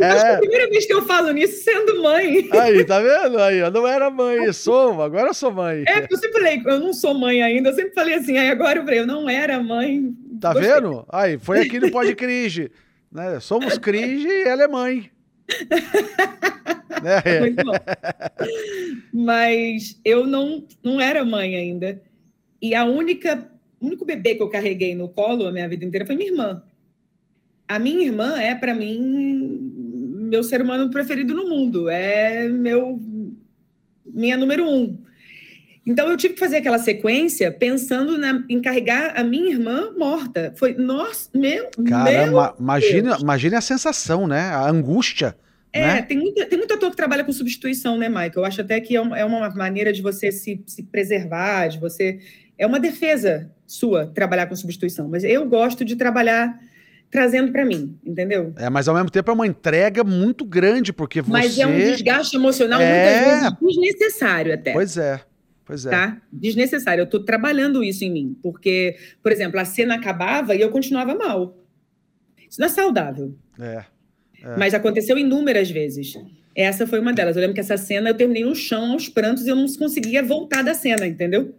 é 0.00 0.34
a 0.34 0.38
primeira 0.38 0.68
vez 0.68 0.84
que 0.84 0.92
eu 0.92 1.02
falo 1.02 1.30
nisso 1.30 1.62
sendo 1.62 2.02
mãe. 2.02 2.48
Aí, 2.50 2.84
tá 2.84 2.98
vendo? 2.98 3.38
Aí, 3.38 3.58
eu 3.58 3.70
não 3.70 3.86
era 3.86 4.10
mãe, 4.10 4.50
sou, 4.52 5.00
agora 5.00 5.28
eu 5.28 5.34
sou 5.34 5.52
mãe. 5.52 5.84
É, 5.86 6.04
eu 6.10 6.16
sempre 6.16 6.32
falei, 6.32 6.60
eu 6.66 6.80
não 6.80 6.92
sou 6.92 7.14
mãe 7.14 7.44
ainda, 7.44 7.68
eu 7.68 7.74
sempre 7.74 7.94
falei 7.94 8.14
assim, 8.14 8.36
aí 8.36 8.50
agora 8.50 8.80
eu 8.80 8.84
falei, 8.84 8.98
eu 8.98 9.06
não 9.06 9.30
era 9.30 9.62
mãe. 9.62 10.12
Tá 10.40 10.52
Gostei. 10.52 10.74
vendo? 10.74 11.06
Aí, 11.12 11.38
foi 11.38 11.60
aqui 11.60 11.78
no 11.78 11.92
Pode 11.92 12.12
Cringe. 12.16 12.72
Né? 13.12 13.38
Somos 13.38 13.78
cringe 13.78 14.26
e 14.26 14.42
ela 14.42 14.64
é 14.64 14.68
mãe. 14.68 15.10
né? 17.02 17.22
Bom. 17.64 17.72
Mas 19.12 20.00
eu 20.04 20.26
não, 20.26 20.64
não 20.82 21.00
era 21.00 21.24
mãe 21.24 21.56
ainda. 21.56 22.02
E 22.60 22.74
a 22.74 22.84
única, 22.84 23.50
único 23.80 24.04
bebê 24.04 24.34
que 24.34 24.42
eu 24.42 24.50
carreguei 24.50 24.94
no 24.94 25.08
colo 25.08 25.46
a 25.46 25.52
minha 25.52 25.68
vida 25.68 25.84
inteira 25.84 26.06
foi 26.06 26.16
minha 26.16 26.30
irmã 26.30 26.62
a 27.68 27.78
minha 27.78 28.06
irmã 28.06 28.38
é, 28.40 28.54
para 28.54 28.74
mim, 28.74 29.58
meu 30.30 30.42
ser 30.42 30.62
humano 30.62 30.90
preferido 30.90 31.34
no 31.34 31.48
mundo. 31.48 31.88
É 31.88 32.48
meu 32.48 33.00
minha 34.04 34.36
número 34.36 34.68
um. 34.68 34.98
Então 35.86 36.08
eu 36.08 36.16
tive 36.16 36.34
que 36.34 36.40
fazer 36.40 36.56
aquela 36.56 36.80
sequência 36.80 37.52
pensando 37.52 38.18
na, 38.18 38.42
em 38.48 38.60
carregar 38.60 39.12
a 39.16 39.22
minha 39.22 39.52
irmã 39.52 39.92
morta. 39.96 40.52
Foi, 40.56 40.74
nossa, 40.74 41.30
meu. 41.32 41.70
Cara, 41.88 42.26
meu 42.26 42.54
imagina, 42.58 43.16
imagine 43.20 43.54
a 43.54 43.60
sensação, 43.60 44.26
né? 44.26 44.40
A 44.40 44.68
angústia. 44.68 45.36
É, 45.72 45.86
né? 45.86 46.02
tem, 46.02 46.18
muita, 46.18 46.44
tem 46.46 46.58
muito 46.58 46.74
ator 46.74 46.90
que 46.90 46.96
trabalha 46.96 47.22
com 47.22 47.32
substituição, 47.32 47.96
né, 47.96 48.08
Michael? 48.08 48.32
Eu 48.36 48.44
acho 48.44 48.60
até 48.62 48.80
que 48.80 48.96
é 48.96 49.00
uma, 49.00 49.16
é 49.16 49.24
uma 49.24 49.48
maneira 49.50 49.92
de 49.92 50.02
você 50.02 50.32
se, 50.32 50.60
se 50.66 50.82
preservar, 50.82 51.68
de 51.68 51.78
você. 51.78 52.18
É 52.58 52.66
uma 52.66 52.80
defesa 52.80 53.50
sua 53.64 54.06
trabalhar 54.06 54.46
com 54.46 54.56
substituição. 54.56 55.08
Mas 55.08 55.22
eu 55.22 55.46
gosto 55.46 55.84
de 55.84 55.94
trabalhar 55.94 56.58
trazendo 57.10 57.52
para 57.52 57.64
mim, 57.64 57.96
entendeu? 58.04 58.52
É, 58.56 58.68
mas 58.68 58.88
ao 58.88 58.94
mesmo 58.94 59.10
tempo 59.10 59.30
é 59.30 59.34
uma 59.34 59.46
entrega 59.46 60.02
muito 60.02 60.44
grande, 60.44 60.92
porque 60.92 61.22
você... 61.22 61.30
Mas 61.30 61.58
é 61.58 61.66
um 61.66 61.76
desgaste 61.76 62.36
emocional 62.36 62.80
é... 62.80 63.20
muitas 63.20 63.42
vezes 63.42 63.58
desnecessário 63.60 64.52
até. 64.52 64.72
Pois 64.72 64.96
é, 64.96 65.20
pois 65.66 65.84
é. 65.84 65.90
Tá? 65.90 66.22
Desnecessário. 66.32 67.02
Eu 67.02 67.06
tô 67.06 67.20
trabalhando 67.20 67.84
isso 67.84 68.04
em 68.04 68.10
mim, 68.10 68.38
porque, 68.42 68.96
por 69.22 69.30
exemplo, 69.30 69.60
a 69.60 69.64
cena 69.64 69.96
acabava 69.96 70.54
e 70.54 70.60
eu 70.62 70.70
continuava 70.70 71.14
mal. 71.14 71.58
Isso 72.48 72.60
não 72.60 72.66
é 72.66 72.70
saudável. 72.70 73.34
É. 73.58 73.84
é. 74.42 74.56
Mas 74.56 74.72
aconteceu 74.72 75.18
inúmeras 75.18 75.70
vezes. 75.70 76.14
Essa 76.54 76.86
foi 76.86 77.00
uma 77.00 77.12
delas. 77.12 77.36
Eu 77.36 77.42
lembro 77.42 77.54
que 77.54 77.60
essa 77.60 77.76
cena 77.76 78.08
eu 78.10 78.14
terminei 78.14 78.44
no 78.44 78.54
chão 78.54 78.92
aos 78.92 79.08
prantos 79.08 79.44
e 79.44 79.50
eu 79.50 79.56
não 79.56 79.66
conseguia 79.74 80.22
voltar 80.22 80.62
da 80.62 80.72
cena, 80.72 81.06
entendeu? 81.06 81.54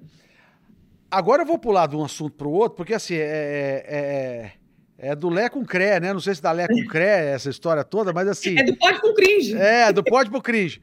Agora 1.12 1.44
eu 1.44 1.46
vou 1.46 1.60
pular 1.60 1.88
de 1.88 1.96
um 1.96 2.04
assunto 2.04 2.36
para 2.36 2.48
o 2.48 2.52
outro, 2.52 2.78
porque 2.78 2.94
assim, 2.94 3.14
é, 3.14 3.20
é, 3.20 3.86
é 3.88 4.52
é 5.00 5.16
do 5.16 5.30
Lé 5.30 5.48
com 5.48 5.64
Cré, 5.64 6.00
né? 6.00 6.12
Não 6.12 6.20
sei 6.20 6.34
se 6.34 6.42
dá 6.42 6.52
Lé 6.52 6.68
com 6.68 6.84
Cré, 6.88 7.30
essa 7.30 7.50
história 7.50 7.84
toda, 7.84 8.12
mas 8.12 8.28
assim. 8.28 8.58
É 8.58 8.64
do 8.64 8.76
pode 8.76 9.00
pro 9.00 9.14
cringe. 9.14 9.56
É, 9.56 9.94
do 9.94 10.04
pode 10.04 10.30
pro 10.30 10.42
cringe. 10.42 10.82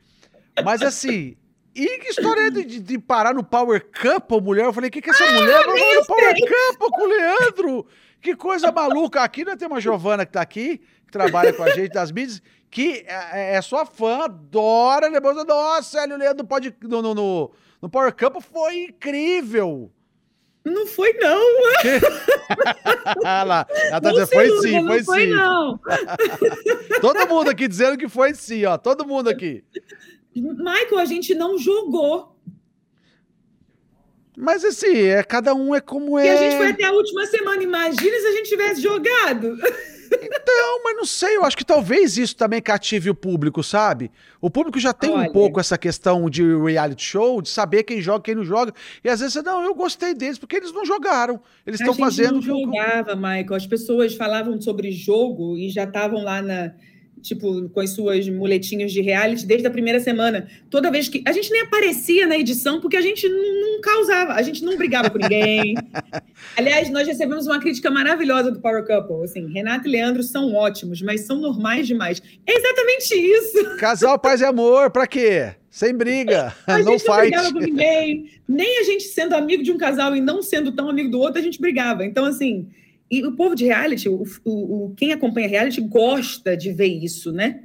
Mas 0.64 0.82
assim, 0.82 1.36
e 1.74 1.98
que 1.98 2.10
história 2.10 2.46
é 2.46 2.50
de, 2.50 2.80
de, 2.80 2.98
parar 2.98 3.34
no 3.34 3.42
Power 3.42 3.84
Couple, 3.84 4.40
mulher? 4.40 4.66
Eu 4.66 4.72
falei, 4.72 4.88
o 4.88 4.92
que, 4.92 5.02
que 5.02 5.10
essa 5.10 5.24
ah, 5.24 5.32
mulher 5.32 5.66
vai 5.66 5.94
no 5.94 6.06
Power 6.06 6.34
Couple 6.34 6.90
com 6.90 7.02
o 7.02 7.06
Leandro? 7.06 7.86
Que 8.20 8.36
coisa 8.36 8.70
maluca. 8.70 9.22
Aqui 9.22 9.44
nós 9.44 9.56
temos 9.56 9.74
uma 9.74 9.80
Giovana 9.80 10.24
que 10.24 10.32
tá 10.32 10.40
aqui, 10.40 10.80
que 11.04 11.12
trabalha 11.12 11.52
com 11.52 11.62
a 11.62 11.70
gente 11.70 11.92
das 11.92 12.12
mídias, 12.12 12.40
que 12.70 13.04
é, 13.06 13.56
é 13.56 13.62
sua 13.62 13.84
fã, 13.84 14.24
adora, 14.24 15.08
lembra? 15.08 15.32
Nossa, 15.44 16.04
o 16.04 16.16
Leandro 16.16 16.46
pode. 16.46 16.74
No, 16.82 17.02
no, 17.02 17.14
no, 17.14 17.52
no 17.82 17.90
Power 17.90 18.14
Couple 18.14 18.40
foi 18.40 18.84
incrível. 18.84 19.90
Não 20.64 20.86
foi, 20.86 21.12
não. 21.14 21.42
ah 23.22 23.42
lá, 23.42 23.66
ela 23.68 24.00
tá 24.00 24.10
dizendo, 24.10 24.26
foi 24.28 24.60
sim, 24.62 24.80
não 24.80 24.86
foi, 24.88 25.04
foi 25.04 25.20
sim. 25.20 25.30
Não. 25.34 25.78
Todo 27.02 27.28
mundo 27.28 27.50
aqui 27.50 27.68
dizendo 27.68 27.98
que 27.98 28.08
foi 28.08 28.32
sim, 28.32 28.64
ó. 28.64 28.78
Todo 28.78 29.06
mundo 29.06 29.28
aqui. 29.28 29.62
Michael, 30.40 30.98
a 30.98 31.04
gente 31.04 31.34
não 31.34 31.58
jogou. 31.58 32.34
Mas 34.36 34.64
assim, 34.64 34.96
é, 34.96 35.22
cada 35.22 35.54
um 35.54 35.74
é 35.74 35.80
como 35.80 36.18
é. 36.18 36.26
E 36.26 36.28
a 36.28 36.36
gente 36.36 36.56
foi 36.56 36.70
até 36.70 36.84
a 36.84 36.92
última 36.92 37.24
semana. 37.26 37.62
Imagina 37.62 38.18
se 38.18 38.26
a 38.26 38.32
gente 38.32 38.48
tivesse 38.48 38.80
jogado. 38.80 39.56
Então, 40.22 40.82
mas 40.84 40.96
não 40.96 41.04
sei, 41.04 41.36
eu 41.36 41.44
acho 41.44 41.56
que 41.56 41.64
talvez 41.64 42.16
isso 42.16 42.36
também 42.36 42.60
cative 42.62 43.10
o 43.10 43.14
público, 43.14 43.62
sabe? 43.62 44.10
O 44.40 44.48
público 44.48 44.78
já 44.78 44.92
tem 44.92 45.10
Olha. 45.10 45.28
um 45.28 45.32
pouco 45.32 45.58
essa 45.58 45.76
questão 45.76 46.28
de 46.30 46.42
reality 46.56 47.02
show, 47.02 47.42
de 47.42 47.48
saber 47.48 47.82
quem 47.82 48.00
joga, 48.00 48.22
quem 48.22 48.34
não 48.34 48.44
joga. 48.44 48.72
E 49.02 49.08
às 49.08 49.20
vezes, 49.20 49.42
não, 49.42 49.62
eu 49.64 49.74
gostei 49.74 50.14
deles 50.14 50.38
porque 50.38 50.56
eles 50.56 50.72
não 50.72 50.84
jogaram. 50.84 51.40
Eles 51.66 51.80
estão 51.80 51.94
fazendo. 51.94 52.34
Não 52.34 52.42
jogava, 52.42 53.16
Michael. 53.16 53.54
As 53.54 53.66
pessoas 53.66 54.14
falavam 54.14 54.60
sobre 54.60 54.92
jogo 54.92 55.56
e 55.56 55.68
já 55.70 55.84
estavam 55.84 56.22
lá 56.22 56.40
na 56.40 56.72
tipo, 57.24 57.70
com 57.70 57.80
as 57.80 57.90
suas 57.90 58.28
muletinhas 58.28 58.92
de 58.92 59.00
reality 59.00 59.46
desde 59.46 59.66
a 59.66 59.70
primeira 59.70 59.98
semana. 59.98 60.46
Toda 60.68 60.90
vez 60.90 61.08
que. 61.08 61.22
A 61.26 61.32
gente 61.32 61.50
nem 61.50 61.62
aparecia 61.62 62.26
na 62.26 62.36
edição 62.36 62.80
porque 62.80 62.98
a 62.98 63.00
gente 63.00 63.26
não, 63.26 63.80
causava, 63.80 64.34
a 64.34 64.42
gente 64.42 64.62
não 64.62 64.76
brigava 64.76 65.08
com 65.08 65.18
ninguém. 65.18 65.74
Aliás, 66.56 66.90
nós 66.90 67.08
recebemos 67.08 67.46
uma 67.46 67.58
crítica 67.58 67.90
maravilhosa 67.90 68.52
do 68.52 68.60
Power 68.60 68.86
Couple. 68.86 69.24
Assim, 69.24 69.50
Renato 69.50 69.88
e 69.88 69.90
Leandro 69.90 70.22
são 70.22 70.54
ótimos, 70.54 71.00
mas 71.00 71.22
são 71.22 71.40
normais 71.40 71.86
demais. 71.86 72.22
É 72.46 72.56
exatamente 72.56 73.14
isso. 73.14 73.76
Casal, 73.78 74.18
paz 74.18 74.42
e 74.42 74.44
amor, 74.44 74.90
pra 74.90 75.06
quê? 75.06 75.54
Sem 75.70 75.94
briga. 75.94 76.54
A 76.68 76.78
não 76.78 76.92
gente 76.92 77.08
não 77.08 77.16
brigava 77.16 77.52
com 77.52 77.58
ninguém. 77.58 78.30
Nem 78.46 78.80
a 78.80 78.82
gente 78.84 79.04
sendo 79.04 79.34
amigo 79.34 79.62
de 79.62 79.72
um 79.72 79.78
casal 79.78 80.14
e 80.14 80.20
não 80.20 80.42
sendo 80.42 80.72
tão 80.72 80.90
amigo 80.90 81.10
do 81.10 81.18
outro, 81.18 81.40
a 81.40 81.42
gente 81.42 81.60
brigava. 81.60 82.04
Então, 82.04 82.26
assim. 82.26 82.68
E 83.10 83.24
o 83.24 83.32
povo 83.32 83.54
de 83.54 83.64
reality, 83.64 84.08
o, 84.08 84.24
o, 84.44 84.86
o, 84.86 84.94
quem 84.96 85.12
acompanha 85.12 85.48
reality 85.48 85.80
gosta 85.80 86.56
de 86.56 86.72
ver 86.72 86.86
isso, 86.86 87.32
né? 87.32 87.60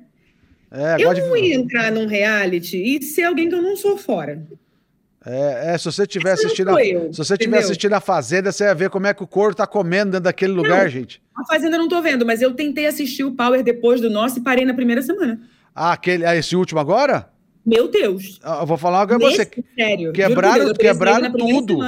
É, 0.71 0.97
eu 0.99 1.13
não 1.13 1.33
de... 1.33 1.39
ia 1.39 1.55
entrar 1.55 1.91
num 1.91 2.05
reality 2.05 2.77
e 2.77 3.01
ser 3.01 3.23
alguém 3.23 3.49
que 3.49 3.55
eu 3.55 3.61
não 3.61 3.75
sou 3.75 3.97
fora. 3.97 4.45
É, 5.25 5.73
é 5.73 5.77
se 5.77 5.85
você 5.85 6.03
estiver 6.03 6.31
assistindo, 6.31 6.75
a, 6.75 6.83
eu, 6.83 7.11
se 7.11 7.17
você 7.17 7.37
tiver 7.37 7.57
assistindo 7.57 7.93
a 7.93 7.99
Fazenda, 7.99 8.51
você 8.51 8.65
vai 8.65 8.75
ver 8.75 8.89
como 8.89 9.07
é 9.07 9.13
que 9.13 9.23
o 9.23 9.27
corpo 9.27 9.55
tá 9.55 9.65
comendo 9.65 10.11
dentro 10.11 10.25
daquele 10.25 10.53
lugar, 10.53 10.83
não, 10.83 10.89
gente. 10.89 11.21
A 11.35 11.43
Fazenda 11.45 11.75
eu 11.75 11.81
não 11.81 11.89
tô 11.89 12.01
vendo, 12.01 12.25
mas 12.25 12.41
eu 12.41 12.53
tentei 12.53 12.85
assistir 12.85 13.23
o 13.23 13.31
Power 13.31 13.63
depois 13.63 13.99
do 13.99 14.09
nosso 14.09 14.39
e 14.39 14.41
parei 14.41 14.65
na 14.65 14.73
primeira 14.73 15.01
semana. 15.01 15.41
Ah, 15.73 15.93
aquele, 15.93 16.25
ah, 16.25 16.35
esse 16.35 16.55
último 16.55 16.79
agora? 16.79 17.29
Meu 17.65 17.87
Deus. 17.87 18.39
Ah, 18.43 18.59
eu 18.61 18.67
vou 18.67 18.77
falar 18.77 18.99
algo 18.99 19.17
pra 19.17 19.29
você. 19.29 19.49
Sério. 19.75 20.13
Quebraram, 20.13 20.65
Deus, 20.65 20.77
quebraram 20.77 21.31
tudo. 21.31 21.79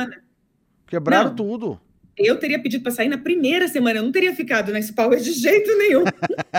Quebraram 0.88 1.30
não. 1.30 1.36
tudo 1.36 1.80
eu 2.18 2.38
teria 2.38 2.60
pedido 2.60 2.84
para 2.84 2.92
sair 2.92 3.08
na 3.08 3.18
primeira 3.18 3.68
semana, 3.68 4.00
eu 4.00 4.04
não 4.04 4.12
teria 4.12 4.36
ficado 4.36 4.72
nesse 4.72 4.94
power 4.94 5.20
de 5.20 5.32
jeito 5.32 5.76
nenhum. 5.78 6.04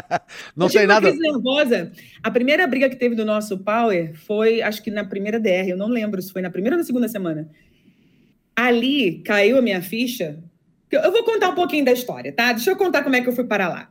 não 0.56 0.68
tem 0.68 0.86
nada. 0.86 1.12
nervosa. 1.12 1.92
A 2.22 2.30
primeira 2.30 2.66
briga 2.66 2.88
que 2.88 2.96
teve 2.96 3.14
do 3.14 3.24
nosso 3.24 3.58
power 3.58 4.14
foi, 4.14 4.62
acho 4.62 4.82
que 4.82 4.90
na 4.90 5.04
primeira 5.04 5.38
DR, 5.38 5.68
eu 5.68 5.76
não 5.76 5.88
lembro 5.88 6.20
se 6.22 6.32
foi 6.32 6.42
na 6.42 6.50
primeira 6.50 6.76
ou 6.76 6.78
na 6.78 6.84
segunda 6.84 7.08
semana. 7.08 7.48
Ali 8.56 9.22
caiu 9.24 9.58
a 9.58 9.62
minha 9.62 9.82
ficha. 9.82 10.38
Eu 10.90 11.12
vou 11.12 11.24
contar 11.24 11.50
um 11.50 11.54
pouquinho 11.54 11.84
da 11.84 11.92
história, 11.92 12.32
tá? 12.32 12.52
Deixa 12.52 12.70
eu 12.70 12.76
contar 12.76 13.02
como 13.02 13.16
é 13.16 13.20
que 13.20 13.28
eu 13.28 13.32
fui 13.32 13.44
para 13.44 13.68
lá. 13.68 13.90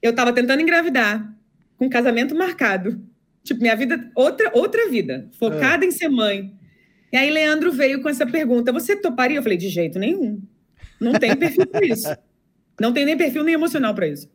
Eu 0.00 0.10
estava 0.10 0.32
tentando 0.32 0.62
engravidar, 0.62 1.34
com 1.76 1.88
casamento 1.88 2.34
marcado. 2.34 3.02
Tipo, 3.42 3.60
minha 3.60 3.76
vida, 3.76 4.10
outra, 4.14 4.50
outra 4.54 4.88
vida, 4.88 5.28
focada 5.38 5.84
é. 5.84 5.88
em 5.88 5.90
ser 5.90 6.08
mãe. 6.08 6.52
E 7.12 7.16
aí, 7.16 7.30
Leandro 7.30 7.70
veio 7.70 8.02
com 8.02 8.08
essa 8.08 8.26
pergunta: 8.26 8.72
Você 8.72 8.96
toparia? 8.96 9.38
Eu 9.38 9.42
falei: 9.42 9.58
De 9.58 9.68
jeito 9.68 9.98
nenhum. 9.98 10.42
Não 11.00 11.12
tem 11.12 11.36
perfil 11.36 11.66
para 11.66 11.86
isso. 11.86 12.16
Não 12.80 12.92
tem 12.92 13.04
nem 13.04 13.16
perfil 13.16 13.42
nem 13.42 13.54
emocional 13.54 13.94
para 13.94 14.08
isso. 14.08 14.30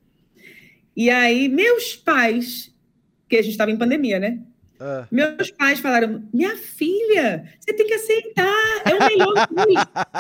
E 0.95 1.09
aí, 1.09 1.47
meus 1.47 1.95
pais, 1.95 2.73
que 3.29 3.37
a 3.37 3.41
gente 3.41 3.51
estava 3.51 3.71
em 3.71 3.77
pandemia, 3.77 4.19
né? 4.19 4.39
Uh. 4.79 5.07
Meus 5.11 5.51
pais 5.51 5.79
falaram: 5.79 6.23
minha 6.33 6.57
filha, 6.57 7.45
você 7.59 7.73
tem 7.73 7.87
que 7.87 7.93
aceitar, 7.93 8.81
é 8.85 8.95
o 8.95 9.07
melhor 9.07 9.47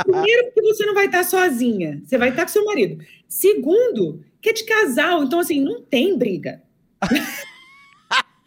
Primeiro, 0.05 0.51
porque 0.53 0.73
você 0.73 0.85
não 0.85 0.93
vai 0.93 1.07
estar 1.07 1.23
sozinha, 1.23 2.01
você 2.05 2.17
vai 2.17 2.29
estar 2.29 2.43
com 2.43 2.51
seu 2.51 2.63
marido. 2.63 3.03
Segundo, 3.27 4.23
que 4.39 4.49
é 4.49 4.53
de 4.53 4.63
casal, 4.63 5.23
então 5.23 5.39
assim, 5.39 5.59
não 5.59 5.81
tem 5.81 6.17
briga. 6.17 6.61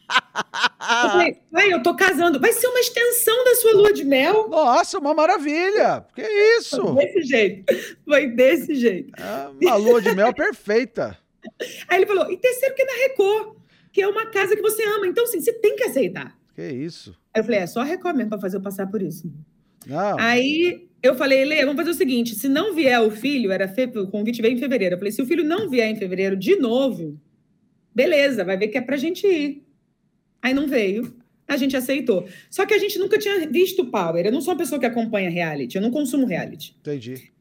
Eu 0.09 1.11
falei, 1.11 1.37
pai, 1.51 1.73
eu 1.73 1.83
tô 1.83 1.95
casando. 1.95 2.39
Vai 2.39 2.53
ser 2.53 2.67
uma 2.67 2.81
extensão 2.81 3.45
da 3.45 3.55
sua 3.57 3.73
lua 3.73 3.93
de 3.93 4.05
mel? 4.05 4.49
Nossa, 4.49 4.99
uma 4.99 5.15
maravilha! 5.15 6.05
Que 6.15 6.23
isso? 6.59 6.83
Foi 6.83 7.07
desse 7.07 7.23
jeito. 7.23 7.75
Foi 8.05 8.27
desse 8.29 8.75
jeito. 8.75 9.13
É 9.21 9.49
uma 9.67 9.77
lua 9.77 10.01
de 10.03 10.15
mel 10.15 10.33
perfeita. 10.35 11.19
Aí 11.89 11.99
ele 11.99 12.07
falou, 12.07 12.31
e 12.31 12.37
terceiro 12.37 12.75
que 12.75 12.83
é 12.83 12.87
na 12.87 12.93
Record, 12.93 13.57
que 13.93 14.03
é 14.03 14.09
uma 14.09 14.27
casa 14.27 14.55
que 14.57 14.63
você 14.63 14.83
ama. 14.85 15.07
Então, 15.07 15.25
assim, 15.25 15.41
você 15.41 15.53
tem 15.53 15.77
que 15.77 15.85
aceitar. 15.85 16.37
Que 16.55 16.69
isso? 16.69 17.17
Aí 17.33 17.41
eu 17.41 17.45
falei, 17.45 17.61
é 17.61 17.67
só 17.67 17.81
a 17.81 17.85
Record 17.85 18.17
mesmo 18.17 18.31
pra 18.31 18.39
fazer 18.39 18.57
eu 18.57 18.63
passar 18.63 18.87
por 18.87 19.03
isso. 19.03 19.31
Não. 19.87 20.19
Aí 20.19 20.89
eu 21.03 21.15
falei, 21.15 21.45
Lê, 21.45 21.61
vamos 21.61 21.77
fazer 21.77 21.91
o 21.91 21.95
seguinte: 21.95 22.35
se 22.35 22.49
não 22.49 22.75
vier 22.75 23.01
o 23.01 23.11
filho, 23.11 23.53
era 23.53 23.69
fe... 23.69 23.85
o 23.97 24.09
convite 24.09 24.41
veio 24.41 24.55
em 24.55 24.59
fevereiro. 24.59 24.95
Eu 24.95 24.99
falei, 24.99 25.13
se 25.13 25.21
o 25.21 25.27
filho 25.27 25.45
não 25.45 25.69
vier 25.69 25.89
em 25.89 25.97
fevereiro 25.97 26.37
de 26.37 26.57
novo, 26.57 27.21
beleza, 27.95 28.45
vai 28.45 28.57
ver 28.57 28.69
que 28.69 28.79
é 28.79 28.81
pra 28.81 28.97
gente 28.97 29.27
ir. 29.27 29.64
Aí 30.45 30.53
não 30.53 30.69
veio. 30.69 31.17
A 31.49 31.57
gente 31.57 31.75
aceitou. 31.75 32.29
Só 32.51 32.67
que 32.67 32.75
a 32.75 32.79
gente 32.79 32.99
nunca 32.99 33.19
tinha 33.19 33.49
visto 33.49 33.87
Power. 33.87 34.27
Eu 34.27 34.33
não 34.33 34.43
sou 34.43 34.53
uma 34.53 34.59
pessoa 34.59 34.79
que 34.79 34.85
acompanha 34.85 35.31
reality, 35.31 35.77
eu 35.77 35.83
não 35.83 35.91
consumo 35.91 36.27
reality. 36.27 36.77
Entendi. 36.81 37.33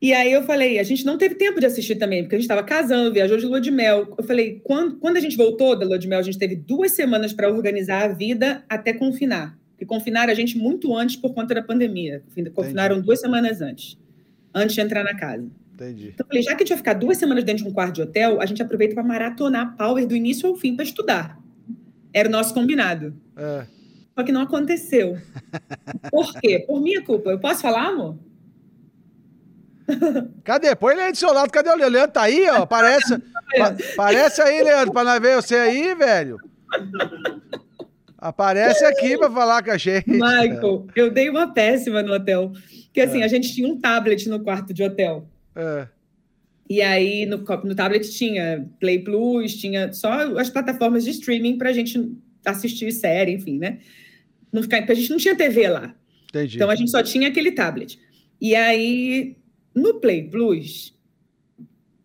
E 0.00 0.12
aí 0.12 0.32
eu 0.32 0.42
falei, 0.42 0.80
a 0.80 0.82
gente 0.82 1.06
não 1.06 1.16
teve 1.16 1.36
tempo 1.36 1.60
de 1.60 1.66
assistir 1.66 1.94
também, 1.94 2.22
porque 2.24 2.34
a 2.34 2.38
gente 2.38 2.46
estava 2.46 2.64
casando, 2.64 3.12
viajou 3.12 3.36
de 3.36 3.46
lua 3.46 3.60
de 3.60 3.70
mel. 3.70 4.12
Eu 4.18 4.24
falei, 4.24 4.60
quando, 4.64 4.96
quando 4.96 5.16
a 5.16 5.20
gente 5.20 5.36
voltou 5.36 5.78
da 5.78 5.86
lua 5.86 5.96
de 5.96 6.08
mel, 6.08 6.18
a 6.18 6.22
gente 6.22 6.36
teve 6.36 6.56
duas 6.56 6.90
semanas 6.90 7.32
para 7.32 7.48
organizar 7.48 8.02
a 8.02 8.08
vida 8.08 8.64
até 8.68 8.92
confinar. 8.92 9.56
Porque 9.70 9.86
confinaram 9.86 10.32
a 10.32 10.34
gente 10.34 10.58
muito 10.58 10.96
antes 10.96 11.14
por 11.14 11.32
conta 11.32 11.54
da 11.54 11.62
pandemia. 11.62 12.24
Confinaram 12.52 12.96
Entendi. 12.96 13.06
duas 13.06 13.20
semanas 13.20 13.60
antes, 13.60 13.96
antes 14.52 14.74
de 14.74 14.80
entrar 14.80 15.04
na 15.04 15.14
casa. 15.14 15.48
Entendi. 15.74 16.08
Então 16.08 16.24
eu 16.24 16.26
falei, 16.26 16.42
já 16.42 16.50
que 16.56 16.56
a 16.56 16.66
gente 16.66 16.70
vai 16.70 16.78
ficar 16.78 16.94
duas 16.94 17.16
semanas 17.18 17.44
dentro 17.44 17.62
de 17.62 17.70
um 17.70 17.72
quarto 17.72 17.94
de 17.94 18.02
hotel, 18.02 18.40
a 18.40 18.46
gente 18.46 18.60
aproveita 18.60 18.94
para 18.94 19.04
maratonar 19.04 19.76
Power 19.76 20.04
do 20.04 20.16
início 20.16 20.48
ao 20.48 20.56
fim 20.56 20.74
para 20.74 20.84
estudar. 20.84 21.41
Era 22.12 22.28
o 22.28 22.32
nosso 22.32 22.52
combinado. 22.52 23.14
É. 23.36 23.66
Só 24.14 24.22
que 24.22 24.32
não 24.32 24.42
aconteceu. 24.42 25.18
Por 26.10 26.34
quê? 26.34 26.64
Por 26.66 26.80
minha 26.80 27.02
culpa. 27.02 27.30
Eu 27.30 27.38
posso 27.38 27.62
falar, 27.62 27.86
amor? 27.86 28.18
Cadê? 30.44 30.74
Põe 30.74 30.94
ele 30.94 31.02
aí 31.02 31.12
do 31.12 31.18
seu 31.18 31.32
lado. 31.32 31.50
Cadê 31.50 31.70
o 31.70 31.76
Leandro? 31.76 32.12
Tá 32.12 32.22
aí, 32.22 32.48
ó. 32.48 32.62
Aparece, 32.62 33.18
pa 33.56 33.74
aparece 33.92 34.42
aí, 34.42 34.62
Leandro, 34.62 34.92
pra 34.92 35.04
nós 35.04 35.20
ver 35.20 35.36
você 35.36 35.56
aí, 35.56 35.94
velho. 35.94 36.36
Aparece 38.18 38.84
aqui 38.84 39.18
pra 39.18 39.30
falar 39.30 39.64
com 39.64 39.70
a 39.70 39.78
gente. 39.78 40.08
Michael, 40.08 40.86
eu 40.94 41.10
dei 41.10 41.28
uma 41.28 41.52
péssima 41.52 42.02
no 42.02 42.12
hotel. 42.12 42.52
Porque 42.84 43.00
assim, 43.00 43.22
é. 43.22 43.24
a 43.24 43.28
gente 43.28 43.52
tinha 43.52 43.66
um 43.66 43.80
tablet 43.80 44.28
no 44.28 44.40
quarto 44.40 44.72
de 44.72 44.84
hotel. 44.84 45.26
É. 45.56 45.88
E 46.68 46.80
aí 46.80 47.26
no, 47.26 47.38
no 47.38 47.74
tablet 47.74 48.10
tinha 48.10 48.68
Play 48.80 49.00
Plus, 49.00 49.56
tinha 49.56 49.92
só 49.92 50.38
as 50.38 50.50
plataformas 50.50 51.04
de 51.04 51.10
streaming 51.10 51.58
pra 51.58 51.72
gente 51.72 52.12
assistir 52.44 52.90
série, 52.92 53.32
enfim, 53.32 53.58
né? 53.58 53.78
Não 54.52 54.62
ficar, 54.62 54.84
a 54.88 54.94
gente 54.94 55.10
não 55.10 55.18
tinha 55.18 55.36
TV 55.36 55.68
lá. 55.68 55.94
Entendi. 56.28 56.56
Então 56.56 56.70
a 56.70 56.74
gente 56.74 56.90
só 56.90 57.02
tinha 57.02 57.28
aquele 57.28 57.52
tablet. 57.52 57.98
E 58.40 58.54
aí 58.54 59.36
no 59.74 60.00
Play 60.00 60.28
Plus, 60.28 60.94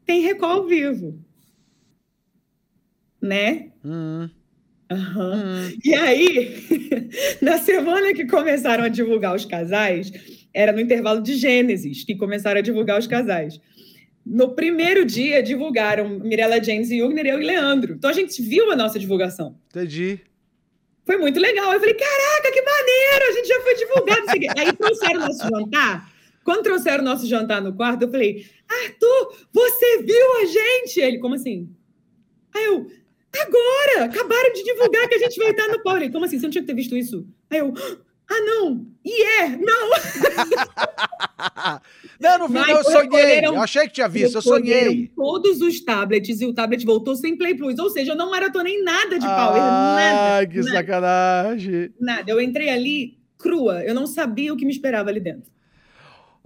tem 0.05 0.21
Record 0.21 0.51
ao 0.51 0.67
vivo. 0.67 1.19
Né? 3.21 3.71
Uhum. 3.83 4.29
Uhum. 4.89 5.33
Uhum. 5.33 5.77
E 5.83 5.93
aí, 5.93 6.55
na 7.41 7.57
semana 7.57 8.13
que 8.13 8.25
começaram 8.25 8.85
a 8.85 8.87
divulgar 8.87 9.35
os 9.35 9.43
casais, 9.43 10.11
era 10.53 10.71
no 10.71 10.79
intervalo 10.79 11.21
de 11.21 11.35
Gênesis 11.35 12.03
que 12.03 12.15
começaram 12.15 12.59
a 12.59 12.63
divulgar 12.63 12.97
os 12.97 13.07
casais. 13.07 13.59
No 14.29 14.53
primeiro 14.53 15.05
dia, 15.05 15.41
divulgaram 15.41 16.19
Mirella 16.19 16.61
James 16.61 16.91
e 16.91 17.01
Ugner, 17.01 17.25
eu 17.25 17.41
e 17.41 17.45
Leandro. 17.45 17.93
Então 17.93 18.09
a 18.09 18.13
gente 18.13 18.41
viu 18.41 18.71
a 18.71 18.75
nossa 18.75 18.99
divulgação. 18.99 19.57
Entendi. 19.69 20.19
Foi 21.05 21.17
muito 21.17 21.39
legal. 21.39 21.73
Eu 21.73 21.79
falei, 21.79 21.95
caraca, 21.95 22.51
que 22.51 22.61
maneiro! 22.61 23.25
A 23.29 23.31
gente 23.31 23.47
já 23.47 23.61
foi 23.61 23.75
divulgado. 23.75 24.21
aí 24.57 24.73
trouxeram 24.73 25.19
nosso 25.21 25.47
jantar 25.47 26.17
quando 26.47 26.63
trouxeram 26.63 27.03
o 27.03 27.05
nosso 27.05 27.27
jantar 27.27 27.61
no 27.61 27.73
quarto, 27.73 28.03
eu 28.03 28.09
falei, 28.09 28.45
Arthur, 28.69 29.35
você 29.51 30.01
viu 30.01 30.33
a 30.41 30.45
gente? 30.45 30.97
Ele, 30.97 31.19
como 31.19 31.35
assim? 31.35 31.69
Aí 32.55 32.63
eu, 32.63 32.89
agora! 33.37 34.05
Acabaram 34.05 34.53
de 34.53 34.63
divulgar 34.63 35.09
que 35.09 35.15
a 35.15 35.19
gente 35.19 35.37
vai 35.37 35.49
estar 35.49 35.67
no 35.67 35.83
Power. 35.83 36.09
Como 36.09 36.23
assim? 36.23 36.39
Você 36.39 36.45
não 36.45 36.51
tinha 36.51 36.61
que 36.61 36.67
ter 36.67 36.73
visto 36.73 36.95
isso? 36.95 37.27
Aí 37.49 37.59
eu, 37.59 37.73
ah, 38.29 38.39
não! 38.45 38.87
E 39.07 39.21
yeah, 39.21 39.53
é, 39.53 39.57
não! 39.57 39.89
não, 42.19 42.39
não 42.39 42.49
vi, 42.49 42.69
eu 42.69 42.83
sonhei. 42.83 43.45
Eu 43.45 43.61
achei 43.61 43.83
que 43.83 43.93
tinha 43.93 44.09
visto, 44.09 44.35
eu 44.35 44.41
sonhei. 44.41 45.09
Todos 45.15 45.61
os 45.61 45.79
tablets 45.79 46.41
e 46.41 46.45
o 46.45 46.53
tablet 46.53 46.85
voltou 46.85 47.15
sem 47.15 47.37
Play 47.37 47.55
Plus. 47.55 47.79
Ou 47.79 47.89
seja, 47.89 48.11
eu 48.11 48.17
não 48.17 48.29
maratonei 48.29 48.83
nada 48.83 49.17
de 49.17 49.25
Power. 49.25 49.61
Ah, 49.61 49.95
nada, 49.95 50.47
que 50.47 50.57
nada. 50.57 50.71
sacanagem. 50.71 51.93
Nada. 51.97 52.29
Eu 52.29 52.41
entrei 52.41 52.67
ali 52.67 53.17
crua. 53.37 53.81
Eu 53.81 53.95
não 53.95 54.05
sabia 54.05 54.53
o 54.53 54.57
que 54.57 54.65
me 54.65 54.73
esperava 54.73 55.09
ali 55.09 55.21
dentro. 55.21 55.49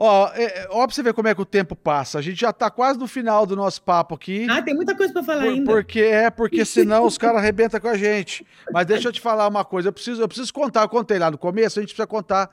Ó, 0.03 0.31
é, 0.33 0.65
ó, 0.71 0.87
pra 0.87 0.95
você 0.95 1.03
ver 1.03 1.13
como 1.13 1.27
é 1.27 1.35
que 1.35 1.41
o 1.43 1.45
tempo 1.45 1.75
passa. 1.75 2.17
A 2.17 2.23
gente 2.23 2.41
já 2.41 2.51
tá 2.51 2.71
quase 2.71 2.97
no 2.97 3.05
final 3.05 3.45
do 3.45 3.55
nosso 3.55 3.83
papo 3.83 4.15
aqui. 4.15 4.47
Ah, 4.49 4.59
tem 4.59 4.73
muita 4.73 4.95
coisa 4.95 5.13
para 5.13 5.21
falar 5.21 5.43
por, 5.43 5.49
ainda. 5.53 5.71
Porque 5.71 5.99
é, 5.99 6.27
porque 6.31 6.65
senão 6.65 7.05
os 7.05 7.19
caras 7.19 7.37
arrebentam 7.37 7.79
com 7.79 7.87
a 7.87 7.95
gente. 7.95 8.43
Mas 8.73 8.87
deixa 8.87 9.09
eu 9.09 9.11
te 9.11 9.21
falar 9.21 9.47
uma 9.47 9.63
coisa. 9.63 9.89
Eu 9.89 9.93
preciso, 9.93 10.19
eu 10.19 10.27
preciso 10.27 10.51
contar, 10.51 10.81
eu 10.81 10.89
contei 10.89 11.19
lá 11.19 11.29
no 11.29 11.37
começo, 11.37 11.77
a 11.77 11.83
gente 11.83 11.89
precisa 11.89 12.07
contar 12.07 12.49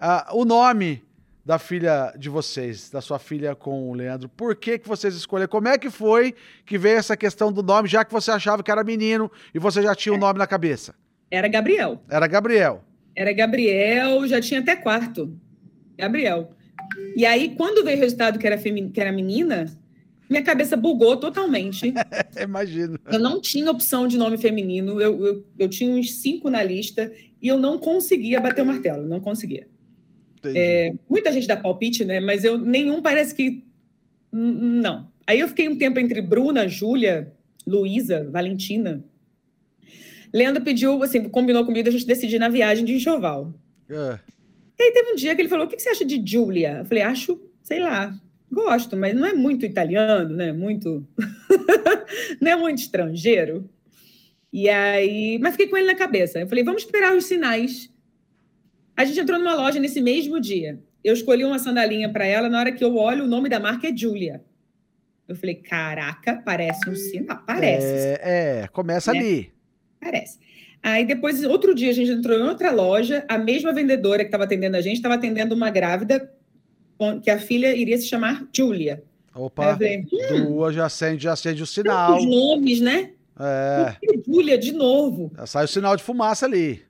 uh, 0.00 0.36
o 0.36 0.44
nome 0.44 1.00
da 1.46 1.60
filha 1.60 2.12
de 2.18 2.28
vocês, 2.28 2.90
da 2.90 3.00
sua 3.00 3.20
filha 3.20 3.54
com 3.54 3.88
o 3.88 3.94
Leandro. 3.94 4.28
Por 4.28 4.56
que, 4.56 4.76
que 4.76 4.88
vocês 4.88 5.14
escolheram? 5.14 5.48
Como 5.48 5.68
é 5.68 5.78
que 5.78 5.90
foi 5.90 6.34
que 6.66 6.76
veio 6.76 6.98
essa 6.98 7.16
questão 7.16 7.52
do 7.52 7.62
nome, 7.62 7.86
já 7.86 8.04
que 8.04 8.12
você 8.12 8.32
achava 8.32 8.64
que 8.64 8.70
era 8.70 8.82
menino 8.82 9.30
e 9.54 9.60
você 9.60 9.80
já 9.80 9.94
tinha 9.94 10.12
o 10.12 10.16
um 10.16 10.20
nome 10.20 10.40
na 10.40 10.46
cabeça? 10.48 10.92
Era 11.30 11.46
Gabriel. 11.46 12.02
Era 12.10 12.26
Gabriel. 12.26 12.82
Era 13.14 13.32
Gabriel, 13.32 14.26
já 14.26 14.40
tinha 14.40 14.58
até 14.58 14.74
quarto. 14.74 15.32
Gabriel. 15.96 16.50
E 17.16 17.24
aí, 17.24 17.54
quando 17.56 17.84
veio 17.84 17.96
o 17.96 18.00
resultado 18.00 18.38
que 18.38 18.46
era, 18.46 18.56
que 18.58 19.00
era 19.00 19.12
menina, 19.12 19.66
minha 20.28 20.42
cabeça 20.42 20.76
bugou 20.76 21.16
totalmente. 21.16 21.92
Imagino. 22.40 22.98
Eu 23.10 23.18
não 23.18 23.40
tinha 23.40 23.70
opção 23.70 24.06
de 24.06 24.16
nome 24.16 24.38
feminino, 24.38 25.00
eu, 25.00 25.26
eu, 25.26 25.46
eu, 25.58 25.68
tinha 25.68 25.92
uns 25.92 26.14
cinco 26.14 26.48
na 26.48 26.62
lista 26.62 27.12
e 27.42 27.48
eu 27.48 27.58
não 27.58 27.78
conseguia 27.78 28.40
bater 28.40 28.62
o 28.62 28.66
martelo, 28.66 29.06
não 29.06 29.20
conseguia. 29.20 29.66
É, 30.44 30.94
muita 31.08 31.32
gente 31.32 31.46
dá 31.46 31.56
palpite, 31.56 32.04
né? 32.04 32.20
Mas 32.20 32.44
eu 32.44 32.56
nenhum 32.56 33.02
parece 33.02 33.34
que. 33.34 33.64
Não. 34.32 35.08
Aí 35.26 35.40
eu 35.40 35.48
fiquei 35.48 35.68
um 35.68 35.76
tempo 35.76 35.98
entre 35.98 36.22
Bruna, 36.22 36.66
Júlia, 36.66 37.32
Luísa, 37.66 38.28
Valentina. 38.30 39.04
Leandro 40.32 40.62
pediu, 40.62 41.02
assim, 41.02 41.28
combinou 41.28 41.64
comigo 41.64 41.88
a 41.88 41.92
gente 41.92 42.06
decidir 42.06 42.38
na 42.38 42.48
viagem 42.48 42.84
de 42.84 42.94
enxoval. 42.94 43.52
É. 43.88 44.18
E 44.80 44.82
aí 44.82 44.92
teve 44.92 45.12
um 45.12 45.14
dia 45.14 45.34
que 45.36 45.42
ele 45.42 45.48
falou: 45.50 45.66
o 45.66 45.68
que 45.68 45.78
você 45.78 45.90
acha 45.90 46.06
de 46.06 46.22
Giulia? 46.24 46.78
Eu 46.78 46.86
falei, 46.86 47.02
acho, 47.02 47.38
sei 47.62 47.80
lá, 47.80 48.18
gosto, 48.50 48.96
mas 48.96 49.14
não 49.14 49.26
é 49.26 49.34
muito 49.34 49.66
italiano, 49.66 50.34
né? 50.34 50.52
Muito. 50.52 51.06
não 52.40 52.50
é 52.50 52.56
muito 52.56 52.78
estrangeiro. 52.78 53.68
E 54.50 54.70
aí, 54.70 55.38
mas 55.38 55.52
fiquei 55.52 55.68
com 55.68 55.76
ele 55.76 55.86
na 55.86 55.94
cabeça. 55.94 56.40
Eu 56.40 56.48
falei, 56.48 56.64
vamos 56.64 56.82
esperar 56.82 57.14
os 57.14 57.26
sinais. 57.26 57.92
A 58.96 59.04
gente 59.04 59.20
entrou 59.20 59.38
numa 59.38 59.54
loja 59.54 59.78
nesse 59.78 60.00
mesmo 60.00 60.40
dia. 60.40 60.82
Eu 61.04 61.12
escolhi 61.12 61.44
uma 61.44 61.58
sandalinha 61.58 62.10
para 62.10 62.24
ela. 62.24 62.48
Na 62.48 62.58
hora 62.58 62.72
que 62.72 62.82
eu 62.82 62.96
olho, 62.96 63.24
o 63.24 63.28
nome 63.28 63.50
da 63.50 63.60
marca 63.60 63.86
é 63.86 63.94
Julia. 63.94 64.42
Eu 65.28 65.36
falei, 65.36 65.56
caraca, 65.56 66.40
parece 66.42 66.88
um 66.88 66.96
sinal. 66.96 67.42
Parece. 67.46 67.86
É, 67.86 68.62
é 68.62 68.68
começa 68.68 69.12
né? 69.12 69.18
ali. 69.18 69.52
Parece. 70.00 70.38
Aí 70.82 71.04
depois, 71.04 71.44
outro 71.44 71.74
dia, 71.74 71.90
a 71.90 71.94
gente 71.94 72.10
entrou 72.10 72.38
em 72.38 72.42
outra 72.42 72.70
loja, 72.70 73.24
a 73.28 73.36
mesma 73.36 73.72
vendedora 73.72 74.24
que 74.24 74.28
estava 74.28 74.44
atendendo 74.44 74.76
a 74.76 74.80
gente 74.80 74.96
estava 74.96 75.14
atendendo 75.14 75.54
uma 75.54 75.70
grávida 75.70 76.32
que 77.22 77.30
a 77.30 77.38
filha 77.38 77.74
iria 77.74 77.96
se 77.96 78.06
chamar 78.06 78.46
Julia. 78.54 79.02
Opa, 79.34 79.74
falei, 79.74 80.04
hum, 80.12 80.44
duas 80.44 80.74
já 80.74 80.86
acende, 80.86 81.22
já 81.22 81.32
acende 81.32 81.62
o 81.62 81.66
sinal. 81.66 82.18
Os 82.18 82.26
nomes, 82.26 82.80
né? 82.80 83.10
É. 83.38 83.96
Julia, 84.26 84.58
de 84.58 84.72
novo. 84.72 85.32
Já 85.36 85.46
sai 85.46 85.64
o 85.64 85.68
sinal 85.68 85.96
de 85.96 86.02
fumaça 86.02 86.46
ali. 86.46 86.82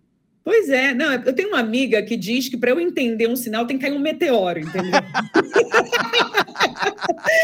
Pois 0.43 0.71
é, 0.71 0.95
não, 0.95 1.13
eu 1.13 1.35
tenho 1.35 1.49
uma 1.49 1.61
amiga 1.61 2.03
que 2.03 2.17
diz 2.17 2.49
que 2.49 2.57
para 2.57 2.71
eu 2.71 2.81
entender 2.81 3.29
um 3.29 3.37
sinal 3.37 3.67
tem 3.67 3.77
que 3.77 3.85
cair 3.85 3.95
um 3.95 4.01
meteoro, 4.01 4.61
entendeu? 4.61 4.91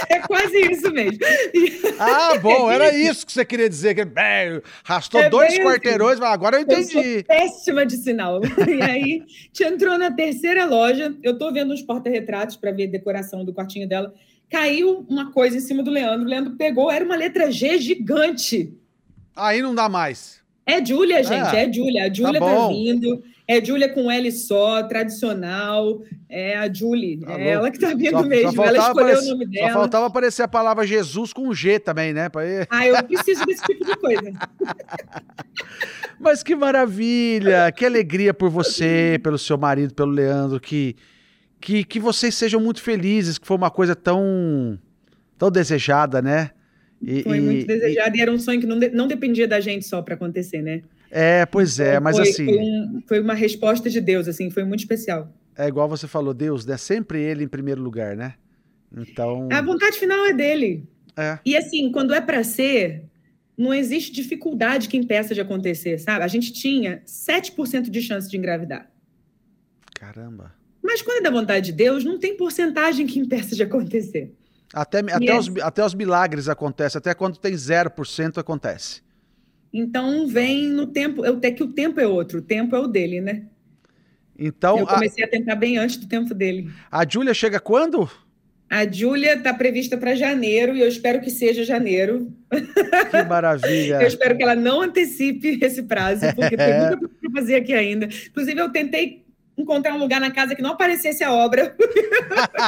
é 0.09 0.19
quase 0.21 0.59
isso 0.73 0.91
mesmo. 0.91 1.19
Ah, 1.99 2.37
bom, 2.41 2.71
era 2.71 2.95
isso 2.95 3.27
que 3.27 3.33
você 3.33 3.45
queria 3.45 3.69
dizer, 3.69 3.95
que 3.95 4.05
bem, 4.05 4.63
arrastou 4.85 5.21
é 5.21 5.29
dois 5.29 5.53
assim. 5.53 5.63
quarteirões, 5.63 6.19
mas 6.19 6.31
agora 6.31 6.57
eu 6.57 6.63
entendi. 6.63 7.19
Eu 7.19 7.25
péssima 7.25 7.85
de 7.85 7.97
sinal. 7.97 8.41
E 8.67 8.83
aí, 8.83 9.23
te 9.53 9.65
entrou 9.65 9.97
na 9.97 10.11
terceira 10.11 10.65
loja, 10.65 11.15
eu 11.23 11.39
tô 11.39 11.53
vendo 11.53 11.73
uns 11.73 11.83
porta-retratos 11.83 12.57
para 12.57 12.73
ver 12.73 12.89
a 12.89 12.91
decoração 12.91 13.45
do 13.45 13.55
quartinho 13.55 13.89
dela, 13.89 14.13
caiu 14.51 15.07
uma 15.09 15.33
coisa 15.33 15.57
em 15.57 15.61
cima 15.61 15.83
do 15.83 15.91
Leandro, 15.91 16.27
o 16.27 16.29
Leandro 16.29 16.57
pegou, 16.57 16.91
era 16.91 17.05
uma 17.05 17.17
letra 17.17 17.51
G 17.51 17.79
gigante. 17.79 18.75
Aí 19.35 19.63
não 19.63 19.75
dá 19.75 19.89
mais. 19.89 20.36
É 20.68 20.85
Júlia, 20.85 21.22
gente, 21.22 21.55
é, 21.55 21.64
é 21.64 21.72
Júlia. 21.72 22.05
A 22.07 22.12
Júlia 22.12 22.40
tá, 22.40 22.46
tá, 22.46 22.68
vindo. 22.68 23.22
É 23.46 23.64
Júlia 23.64 23.88
com 23.94 24.11
L 24.11 24.33
só, 24.33 24.83
tradicional. 24.83 26.02
É 26.29 26.57
a 26.57 26.72
Julie. 26.72 27.18
Tá 27.20 27.38
é 27.38 27.50
ela 27.50 27.70
que 27.70 27.79
tá 27.79 27.94
vindo 27.94 28.11
Só- 28.11 28.22
mesmo. 28.24 28.52
só 28.52 28.64
ela 28.64 28.79
escolheu 28.79 29.07
aparecer- 29.07 29.26
o 29.29 29.31
nome 29.38 29.44
Só 29.44 29.50
dela. 29.52 29.72
faltava 29.72 30.07
aparecer 30.07 30.42
a 30.42 30.48
palavra 30.48 30.85
Jesus 30.85 31.33
com 31.33 31.55
G 31.55 31.79
também, 31.79 32.12
né? 32.12 32.29
Pra 32.29 32.42
Ah, 32.68 32.85
eu 32.85 33.00
preciso 33.05 33.46
desse 33.46 33.62
tipo 33.62 33.85
de 33.85 33.96
coisa. 33.96 34.33
Mas 36.18 36.42
que 36.42 36.57
maravilha! 36.57 37.70
Que 37.70 37.85
alegria 37.85 38.35
por 38.35 38.48
você, 38.50 39.20
pelo 39.22 39.38
seu 39.38 39.57
marido, 39.59 39.94
pelo 39.94 40.11
Leandro, 40.11 40.59
que, 40.59 40.96
que, 41.61 41.85
que 41.85 42.00
vocês 42.00 42.35
sejam 42.35 42.61
muito 42.61 42.83
felizes, 42.83 43.38
que 43.38 43.46
foi 43.46 43.57
uma 43.57 43.70
coisa 43.70 43.94
tão, 43.94 44.79
tão 45.38 45.50
desejada, 45.50 46.20
né? 46.20 46.50
E- 47.03 47.23
Foi 47.23 47.37
e- 47.39 47.41
muito 47.41 47.67
desejado 47.67 48.17
e 48.17 48.21
era 48.21 48.33
um 48.33 48.39
sonho 48.39 48.61
que 48.61 48.67
não, 48.67 48.79
de- 48.79 48.91
não 48.91 49.07
dependia 49.07 49.47
da 49.47 49.61
gente 49.61 49.85
só 49.87 50.01
para 50.03 50.15
acontecer, 50.15 50.63
né? 50.63 50.83
É, 51.11 51.47
pois 51.47 51.79
é, 51.79 51.91
Então, 51.93 52.03
mas 52.03 52.17
foi, 52.17 52.29
assim, 52.29 52.45
Foi, 52.47 52.59
um- 52.59 53.03
foi 53.07 53.21
uma 53.21 53.35
resposta 53.35 53.89
de 53.89 54.01
Deus, 54.01 54.27
assim, 54.29 54.51
foi 54.51 54.65
muito 54.65 54.81
especial. 54.81 55.33
é 55.57 55.67
igual 55.69 55.89
você 55.89 56.07
falou, 56.09 56.35
Deus, 56.35 56.67
né? 56.67 56.77
Sempre 56.77 57.23
ele 57.23 57.45
em 57.45 57.49
primeiro 57.49 57.81
lugar, 57.83 58.17
né? 58.17 58.35
Então, 58.97 59.49
A 59.53 59.61
vontade 59.63 59.99
final 59.99 60.25
é 60.27 60.33
dele. 60.33 60.85
é, 61.17 61.39
E 61.45 61.57
assim, 61.57 61.91
quando 61.93 62.13
é 62.15 62.21
para 62.21 62.43
ser, 62.45 63.05
não 63.57 63.73
existe 63.73 64.13
dificuldade 64.13 64.89
que 64.89 64.97
impeça 64.97 65.35
de 65.35 65.41
acontecer, 65.41 65.99
sabe? 65.99 66.25
A 66.25 66.29
gente 66.29 66.53
tinha 66.53 67.03
7% 67.07 67.91
de 67.91 68.01
chance 68.03 68.29
de 68.29 68.37
engravidar. 68.37 68.91
caramba. 69.95 70.55
Mas 70.83 71.03
quando 71.03 71.19
é 71.19 71.23
da 71.23 71.31
vontade 71.31 71.67
de 71.67 71.73
Deus, 71.73 72.05
não 72.05 72.19
tem 72.19 72.37
porcentagem 72.37 73.07
que 73.07 73.19
impeça 73.19 73.55
de 73.57 73.63
acontecer. 73.63 74.33
Até, 74.74 74.98
até, 75.00 75.24
Yes. 75.24 75.48
os, 75.48 75.62
até 75.62 75.85
os 75.85 75.94
milagres 75.94 76.48
acontecem, 76.48 76.98
até 76.98 77.14
quando 77.14 77.38
tem 77.38 77.55
0% 77.55 78.38
acontece. 78.38 79.00
Então 79.72 80.26
vem 80.26 80.68
no 80.68 80.87
tempo, 80.87 81.24
eu 81.24 81.37
até 81.37 81.50
que 81.50 81.62
o 81.62 81.68
tempo 81.68 82.00
é 82.00 82.07
outro, 82.07 82.38
o 82.38 82.42
tempo 82.42 82.74
é 82.74 82.79
o 82.79 82.87
dele, 82.87 83.20
né? 83.20 83.42
Então, 84.38 84.79
eu 84.79 84.85
a, 84.85 84.94
comecei 84.94 85.24
a 85.24 85.29
tentar 85.29 85.55
bem 85.57 85.79
antes 85.79 85.96
do 85.96 86.07
tempo 86.07 86.35
dele. 86.35 86.70
a 86.90 87.07
Júlia 87.09 87.33
chega 87.33 87.59
quando? 87.59 88.09
A 88.68 88.85
Júlia 88.90 89.35
está 89.35 89.55
prevista 89.55 89.96
para 89.96 90.14
janeiro 90.16 90.74
e 90.74 90.81
eu 90.81 90.88
espero 90.88 91.20
que 91.20 91.31
seja 91.31 91.62
janeiro. 91.64 92.33
Que 92.50 93.22
maravilha. 93.22 94.00
Eu 94.02 94.09
espero 94.09 94.37
que 94.37 94.42
ela 94.42 94.57
não 94.57 94.83
antecipe 94.83 95.59
esse 95.62 95.85
prazo, 95.85 96.22
porque 96.35 96.57
tem 96.57 96.76
muita 96.81 96.96
coisa 96.98 97.14
para 97.20 97.31
fazer 97.31 97.55
aqui 97.55 97.72
ainda. 97.72 98.07
Inclusive, 98.07 98.61
eu 98.61 98.70
tentei 98.72 99.24
encontrar 99.57 99.95
um 99.95 99.99
lugar 99.99 100.21
na 100.21 100.31
casa 100.31 100.55
que 100.55 100.62
não 100.62 100.73
aparecesse 100.73 101.25
a 101.25 101.33
obra. 101.33 101.75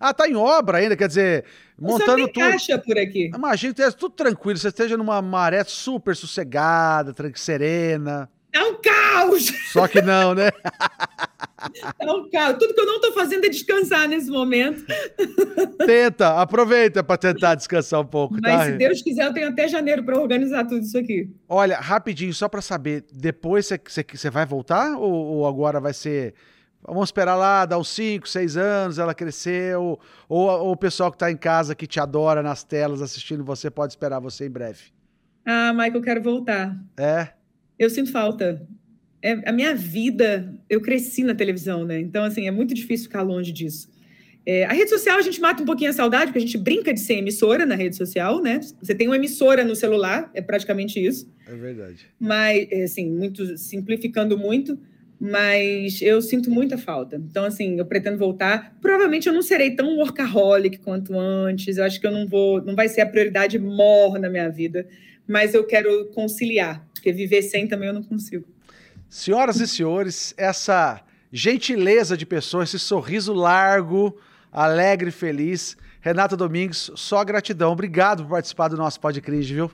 ah, 0.00 0.12
tá 0.12 0.28
em 0.28 0.34
obra 0.34 0.78
ainda, 0.78 0.96
quer 0.96 1.08
dizer, 1.08 1.44
Só 1.78 1.86
montando 1.86 2.24
tem 2.24 2.32
tudo. 2.32 2.50
caixa 2.50 2.78
por 2.78 2.98
aqui. 2.98 3.30
Imagina 3.34 3.74
que 3.74 3.90
tudo 3.92 4.14
tranquilo, 4.14 4.58
você 4.58 4.68
esteja 4.68 4.96
numa 4.96 5.22
maré 5.22 5.62
super 5.64 6.16
sossegada, 6.16 7.14
serena. 7.38 8.28
É 8.52 8.62
um 8.62 8.74
caos! 8.74 9.50
Só 9.72 9.88
que 9.88 10.02
não, 10.02 10.34
né? 10.34 10.50
É 11.98 12.10
um 12.10 12.28
caos. 12.30 12.56
Tudo 12.58 12.74
que 12.74 12.80
eu 12.80 12.86
não 12.86 12.96
estou 12.96 13.12
fazendo 13.12 13.44
é 13.44 13.48
descansar 13.48 14.08
nesse 14.08 14.30
momento. 14.30 14.84
Tenta, 15.86 16.40
aproveita 16.40 17.02
para 17.02 17.16
tentar 17.16 17.54
descansar 17.54 18.00
um 18.00 18.06
pouco, 18.06 18.34
Mas 18.40 18.52
tá? 18.52 18.64
se 18.66 18.72
Deus 18.72 19.02
quiser, 19.02 19.26
eu 19.26 19.32
tenho 19.32 19.48
até 19.48 19.68
janeiro 19.68 20.04
para 20.04 20.18
organizar 20.20 20.64
tudo 20.66 20.80
isso 20.80 20.96
aqui. 20.98 21.30
Olha, 21.48 21.76
rapidinho, 21.78 22.32
só 22.32 22.48
para 22.48 22.60
saber, 22.62 23.04
depois 23.12 23.68
você- 23.86 24.30
vai 24.30 24.46
voltar 24.46 24.96
ou, 24.96 25.12
ou 25.12 25.46
agora 25.46 25.80
vai 25.80 25.92
ser. 25.92 26.34
Vamos 26.84 27.08
esperar 27.08 27.36
lá, 27.36 27.64
dar 27.64 27.78
uns 27.78 27.88
5, 27.90 28.28
6 28.28 28.56
anos, 28.56 28.98
ela 28.98 29.14
cresceu. 29.14 29.98
Ou, 30.28 30.46
ou 30.48 30.72
o 30.72 30.76
pessoal 30.76 31.12
que 31.12 31.18
tá 31.18 31.30
em 31.30 31.36
casa, 31.36 31.74
que 31.76 31.86
te 31.86 32.00
adora 32.00 32.42
nas 32.42 32.64
telas 32.64 33.00
assistindo 33.00 33.44
você, 33.44 33.70
pode 33.70 33.92
esperar 33.92 34.18
você 34.20 34.46
em 34.46 34.50
breve. 34.50 34.80
Ah, 35.46 35.72
Michael, 35.72 35.94
eu 35.96 36.02
quero 36.02 36.22
voltar. 36.22 36.76
É? 36.96 37.28
Eu 37.78 37.88
sinto 37.88 38.10
falta. 38.10 38.66
É, 39.22 39.48
a 39.48 39.52
minha 39.52 39.74
vida, 39.74 40.52
eu 40.68 40.80
cresci 40.80 41.22
na 41.22 41.34
televisão, 41.34 41.84
né? 41.84 42.00
Então, 42.00 42.24
assim, 42.24 42.46
é 42.46 42.50
muito 42.50 42.74
difícil 42.74 43.06
ficar 43.06 43.22
longe 43.22 43.52
disso. 43.52 43.88
É, 44.44 44.64
a 44.64 44.72
rede 44.72 44.90
social, 44.90 45.18
a 45.18 45.22
gente 45.22 45.40
mata 45.40 45.62
um 45.62 45.66
pouquinho 45.66 45.90
a 45.90 45.92
saudade, 45.92 46.26
porque 46.26 46.38
a 46.38 46.42
gente 46.42 46.58
brinca 46.58 46.92
de 46.92 46.98
ser 46.98 47.14
emissora 47.14 47.64
na 47.64 47.76
rede 47.76 47.94
social, 47.94 48.42
né? 48.42 48.58
Você 48.82 48.94
tem 48.94 49.06
uma 49.06 49.14
emissora 49.14 49.62
no 49.62 49.76
celular, 49.76 50.28
é 50.34 50.42
praticamente 50.42 51.04
isso. 51.04 51.32
É 51.46 51.54
verdade. 51.54 52.06
Mas, 52.18 52.66
é, 52.70 52.82
assim, 52.82 53.08
muito 53.08 53.56
simplificando 53.56 54.36
muito, 54.36 54.76
mas 55.20 56.02
eu 56.02 56.20
sinto 56.20 56.50
muita 56.50 56.76
falta. 56.76 57.14
Então, 57.14 57.44
assim, 57.44 57.78
eu 57.78 57.86
pretendo 57.86 58.18
voltar. 58.18 58.76
Provavelmente 58.82 59.28
eu 59.28 59.32
não 59.32 59.42
serei 59.42 59.76
tão 59.76 59.96
workaholic 59.96 60.78
quanto 60.78 61.16
antes. 61.16 61.76
Eu 61.76 61.84
acho 61.84 62.00
que 62.00 62.06
eu 62.08 62.10
não 62.10 62.26
vou, 62.26 62.60
não 62.60 62.74
vai 62.74 62.88
ser 62.88 63.02
a 63.02 63.06
prioridade 63.06 63.56
maior 63.56 64.18
na 64.18 64.28
minha 64.28 64.48
vida, 64.48 64.84
mas 65.24 65.54
eu 65.54 65.64
quero 65.64 66.06
conciliar, 66.06 66.84
porque 66.92 67.12
viver 67.12 67.42
sem 67.42 67.68
também 67.68 67.86
eu 67.86 67.94
não 67.94 68.02
consigo. 68.02 68.44
Senhoras 69.12 69.60
e 69.60 69.68
senhores, 69.68 70.32
essa 70.38 71.02
gentileza 71.30 72.16
de 72.16 72.24
pessoa, 72.24 72.64
esse 72.64 72.78
sorriso 72.78 73.34
largo, 73.34 74.18
alegre 74.50 75.10
feliz. 75.10 75.76
Renata 76.00 76.34
Domingues, 76.34 76.90
só 76.94 77.22
gratidão. 77.22 77.72
Obrigado 77.72 78.22
por 78.22 78.30
participar 78.30 78.68
do 78.68 78.76
nosso 78.78 78.98
podcast, 78.98 79.52
viu? 79.52 79.70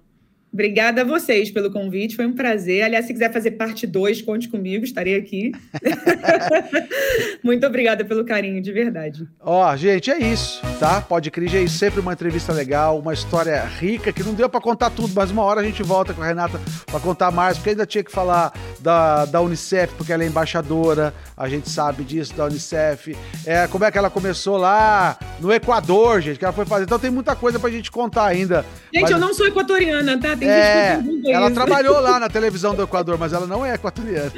Obrigada 0.52 1.02
a 1.02 1.04
vocês 1.04 1.50
pelo 1.50 1.70
convite, 1.70 2.16
foi 2.16 2.26
um 2.26 2.32
prazer. 2.32 2.82
Aliás, 2.82 3.06
se 3.06 3.12
quiser 3.12 3.32
fazer 3.32 3.52
parte 3.52 3.86
2, 3.86 4.22
conte 4.22 4.48
comigo, 4.48 4.84
estarei 4.84 5.14
aqui. 5.16 5.52
Muito 7.44 7.66
obrigada 7.66 8.04
pelo 8.04 8.24
carinho, 8.24 8.60
de 8.60 8.72
verdade. 8.72 9.28
Ó, 9.40 9.76
gente, 9.76 10.10
é 10.10 10.18
isso, 10.18 10.60
tá? 10.80 11.00
Pode 11.00 11.30
Cris 11.30 11.52
é 11.52 11.66
sempre 11.66 12.00
uma 12.00 12.12
entrevista 12.12 12.52
legal, 12.52 12.98
uma 12.98 13.12
história 13.12 13.62
rica 13.62 14.12
que 14.12 14.22
não 14.22 14.34
deu 14.34 14.48
pra 14.48 14.60
contar 14.60 14.90
tudo, 14.90 15.12
mas 15.14 15.30
uma 15.30 15.42
hora 15.42 15.60
a 15.60 15.64
gente 15.64 15.82
volta 15.82 16.14
com 16.14 16.22
a 16.22 16.26
Renata 16.26 16.60
pra 16.86 16.98
contar 16.98 17.30
mais, 17.30 17.58
porque 17.58 17.70
ainda 17.70 17.86
tinha 17.86 18.02
que 18.02 18.10
falar 18.10 18.52
da, 18.80 19.26
da 19.26 19.40
Unicef, 19.40 19.94
porque 19.94 20.12
ela 20.12 20.24
é 20.24 20.26
embaixadora, 20.26 21.12
a 21.36 21.48
gente 21.48 21.68
sabe 21.68 22.04
disso 22.04 22.34
da 22.34 22.46
Unicef. 22.46 23.16
É, 23.44 23.66
como 23.66 23.84
é 23.84 23.90
que 23.90 23.98
ela 23.98 24.10
começou 24.10 24.56
lá 24.56 25.18
no 25.40 25.52
Equador, 25.52 26.20
gente, 26.20 26.38
que 26.38 26.44
ela 26.44 26.54
foi 26.54 26.64
fazer. 26.64 26.84
Então 26.84 26.98
tem 26.98 27.10
muita 27.10 27.36
coisa 27.36 27.58
pra 27.58 27.70
gente 27.70 27.90
contar 27.90 28.26
ainda. 28.26 28.64
Gente, 28.92 29.02
Mas- 29.02 29.10
eu 29.10 29.18
não 29.18 29.34
sou 29.34 29.46
equatoriana, 29.46 30.18
tá? 30.18 30.37
Tem 30.38 30.48
É, 30.48 31.00
gente 31.02 31.30
ela 31.32 31.50
trabalhou 31.50 32.00
lá 32.00 32.18
na 32.20 32.28
televisão 32.28 32.74
do 32.74 32.82
Equador, 32.82 33.18
mas 33.18 33.32
ela 33.32 33.46
não 33.46 33.64
é 33.64 33.74
equatoriana. 33.74 34.32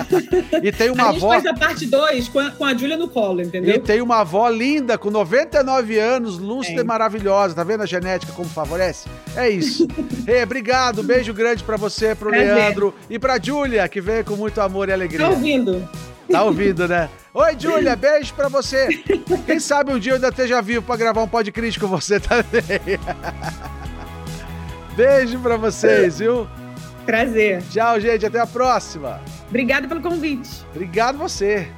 e 0.62 0.70
tem 0.72 0.90
uma 0.90 1.08
A 1.08 1.12
gente 1.12 1.16
avó. 1.24 1.28
faz 1.30 1.46
a 1.46 1.54
parte 1.54 1.86
2 1.86 2.28
com, 2.28 2.38
a- 2.40 2.50
com 2.50 2.64
a 2.64 2.74
Júlia 2.74 2.96
no 2.96 3.08
colo, 3.08 3.40
E 3.40 3.44
entendeu? 3.44 3.80
tem 3.80 4.00
uma 4.02 4.20
avó 4.20 4.48
linda, 4.48 4.96
com 4.98 5.10
99 5.10 5.98
anos, 5.98 6.38
lúcida 6.38 6.76
Tem. 6.76 6.84
e 6.84 6.86
maravilhosa. 6.86 7.54
Tá 7.54 7.64
vendo 7.64 7.82
a 7.82 7.86
genética 7.86 8.32
como 8.32 8.48
favorece? 8.48 9.08
É 9.36 9.48
isso. 9.48 9.86
Ei, 10.26 10.42
obrigado, 10.42 11.02
beijo 11.02 11.32
grande 11.32 11.62
pra 11.64 11.76
você, 11.76 12.14
pro 12.14 12.30
Prazer. 12.30 12.54
Leandro 12.54 12.94
e 13.08 13.18
pra 13.18 13.38
Júlia, 13.42 13.88
que 13.88 14.00
veio 14.00 14.24
com 14.24 14.36
muito 14.36 14.60
amor 14.60 14.88
e 14.88 14.92
alegria. 14.92 15.20
Tá 15.26 15.30
ouvindo? 15.30 15.88
Tá 16.30 16.42
ouvindo, 16.42 16.86
né? 16.86 17.08
Oi, 17.32 17.56
Júlia, 17.58 17.96
beijo 17.96 18.34
pra 18.34 18.48
você. 18.48 18.86
Quem 19.46 19.58
sabe 19.58 19.92
um 19.94 19.98
dia 19.98 20.12
eu 20.12 20.16
ainda 20.16 20.28
esteja 20.28 20.60
vivo 20.60 20.82
pra 20.82 20.94
gravar 20.96 21.22
um 21.22 21.28
podcast 21.28 21.80
com 21.80 21.86
você 21.86 22.20
também. 22.20 22.98
Beijo 24.98 25.38
pra 25.38 25.56
vocês, 25.56 26.18
viu? 26.18 26.48
Prazer. 27.06 27.62
Tchau, 27.70 28.00
gente. 28.00 28.26
Até 28.26 28.40
a 28.40 28.46
próxima. 28.48 29.20
Obrigada 29.48 29.86
pelo 29.86 30.00
convite. 30.00 30.66
Obrigado 30.74 31.16
você. 31.16 31.68